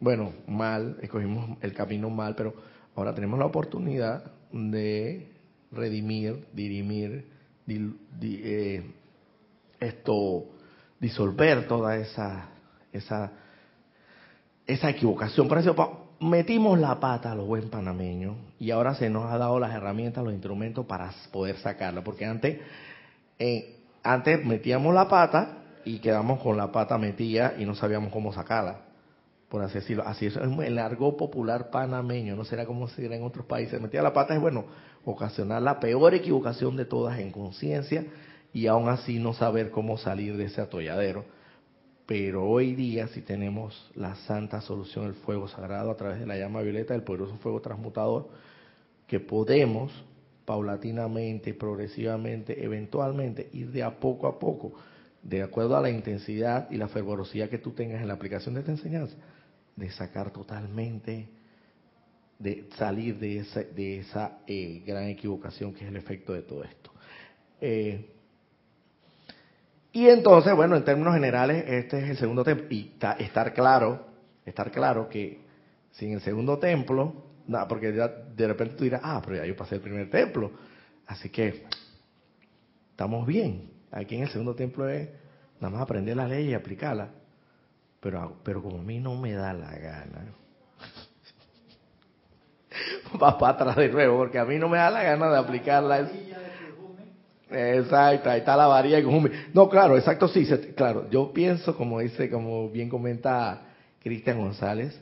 [0.00, 2.54] bueno, mal, escogimos el camino mal, pero
[2.94, 5.28] ahora tenemos la oportunidad de
[5.70, 7.28] redimir, dirimir,
[7.66, 8.82] eh,
[9.80, 10.46] esto,
[10.98, 12.53] disolver toda esa
[12.94, 13.32] esa,
[14.66, 15.48] esa equivocación.
[15.48, 15.74] Por eso
[16.20, 20.24] metimos la pata a los buen panameños y ahora se nos ha dado las herramientas,
[20.24, 22.02] los instrumentos para poder sacarla.
[22.02, 22.60] Porque antes,
[23.38, 28.32] eh, antes metíamos la pata y quedamos con la pata metida y no sabíamos cómo
[28.32, 28.78] sacarla.
[29.48, 30.04] Por así decirlo.
[30.06, 32.34] Así es el largo popular panameño.
[32.34, 33.80] No será como si era en otros países.
[33.80, 34.64] Metía la pata es bueno,
[35.04, 38.04] ocasionar la peor equivocación de todas en conciencia
[38.52, 41.24] y aún así no saber cómo salir de ese atolladero.
[42.06, 46.36] Pero hoy día si tenemos la santa solución del fuego sagrado a través de la
[46.36, 48.28] llama violeta del poderoso fuego transmutador,
[49.06, 50.04] que podemos
[50.44, 54.74] paulatinamente, progresivamente, eventualmente ir de a poco a poco,
[55.22, 58.60] de acuerdo a la intensidad y la fervorosidad que tú tengas en la aplicación de
[58.60, 59.16] esta enseñanza,
[59.74, 61.28] de sacar totalmente,
[62.38, 66.64] de salir de esa, de esa eh, gran equivocación que es el efecto de todo
[66.64, 66.90] esto.
[67.60, 68.13] Eh,
[69.94, 72.66] y entonces, bueno, en términos generales, este es el segundo templo.
[72.68, 74.04] Y estar claro,
[74.44, 75.40] estar claro que
[75.92, 77.14] sin el segundo templo,
[77.46, 80.50] nada, porque de repente tú dirás, ah, pero ya yo pasé el primer templo.
[81.06, 81.62] Así que
[82.90, 83.70] estamos bien.
[83.92, 85.08] Aquí en el segundo templo es
[85.60, 87.10] nada más aprender la ley y aplicarla.
[88.00, 90.26] Pero, pero como a mí no me da la gana,
[93.22, 96.10] va para atrás de nuevo, porque a mí no me da la gana de aplicarla.
[97.50, 99.04] Exacto, ahí está la varilla y
[99.52, 101.08] No, claro, exacto, sí, claro.
[101.10, 103.62] Yo pienso, como dice, como bien comenta
[104.00, 104.98] Cristian González,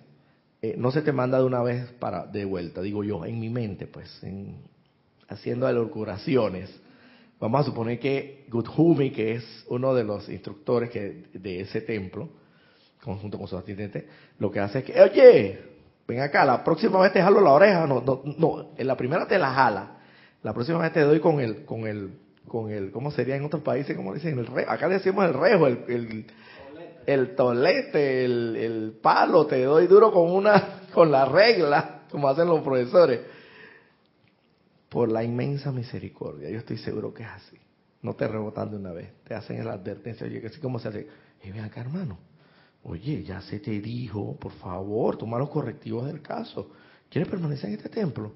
[0.60, 3.48] eh, no se te manda de una vez para de vuelta, digo yo, en mi
[3.48, 4.56] mente, pues, en,
[5.28, 6.70] haciendo alocubraciones.
[7.40, 12.28] Vamos a suponer que Guthumi, que es uno de los instructores que, de ese templo,
[13.02, 14.06] conjunto con su asistente,
[14.38, 15.58] lo que hace es que, oye,
[16.06, 19.26] ven acá, la próxima vez te jalo la oreja, no, no, no, en la primera
[19.26, 19.98] te la jala,
[20.42, 22.10] la próxima vez te doy con el, con el
[22.46, 23.96] con el, ¿cómo sería en otros países?
[23.96, 24.38] como dicen?
[24.38, 26.26] El re, acá le decimos el rejo, el, el,
[27.06, 32.48] el tolete, el, el, palo, te doy duro con una, con la regla, como hacen
[32.48, 33.20] los profesores.
[34.88, 37.56] Por la inmensa misericordia, yo estoy seguro que es así.
[38.02, 40.88] No te rebotan de una vez, te hacen la advertencia, oye, que así como se
[40.88, 41.08] hace,
[41.42, 42.18] y ven acá hermano,
[42.82, 46.70] oye, ya se te dijo, por favor, toma los correctivos del caso.
[47.08, 48.32] ¿Quieres permanecer en este templo?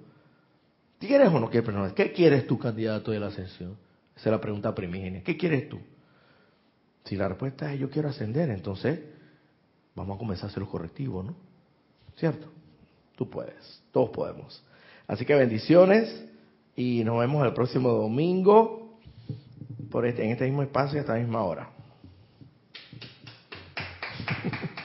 [0.98, 1.94] ¿Quieres o no quieres permanecer?
[1.94, 3.76] ¿Qué quieres tu candidato de la ascensión?
[4.16, 5.22] Esa es la pregunta primigenia.
[5.22, 5.78] ¿Qué quieres tú?
[7.04, 9.00] Si la respuesta es yo quiero ascender, entonces
[9.94, 11.34] vamos a comenzar a hacer los correctivos, ¿no?
[12.16, 12.48] ¿Cierto?
[13.14, 14.64] Tú puedes, todos podemos.
[15.06, 16.24] Así que bendiciones
[16.74, 18.98] y nos vemos el próximo domingo
[19.90, 21.70] por este, en este mismo espacio y a esta misma hora.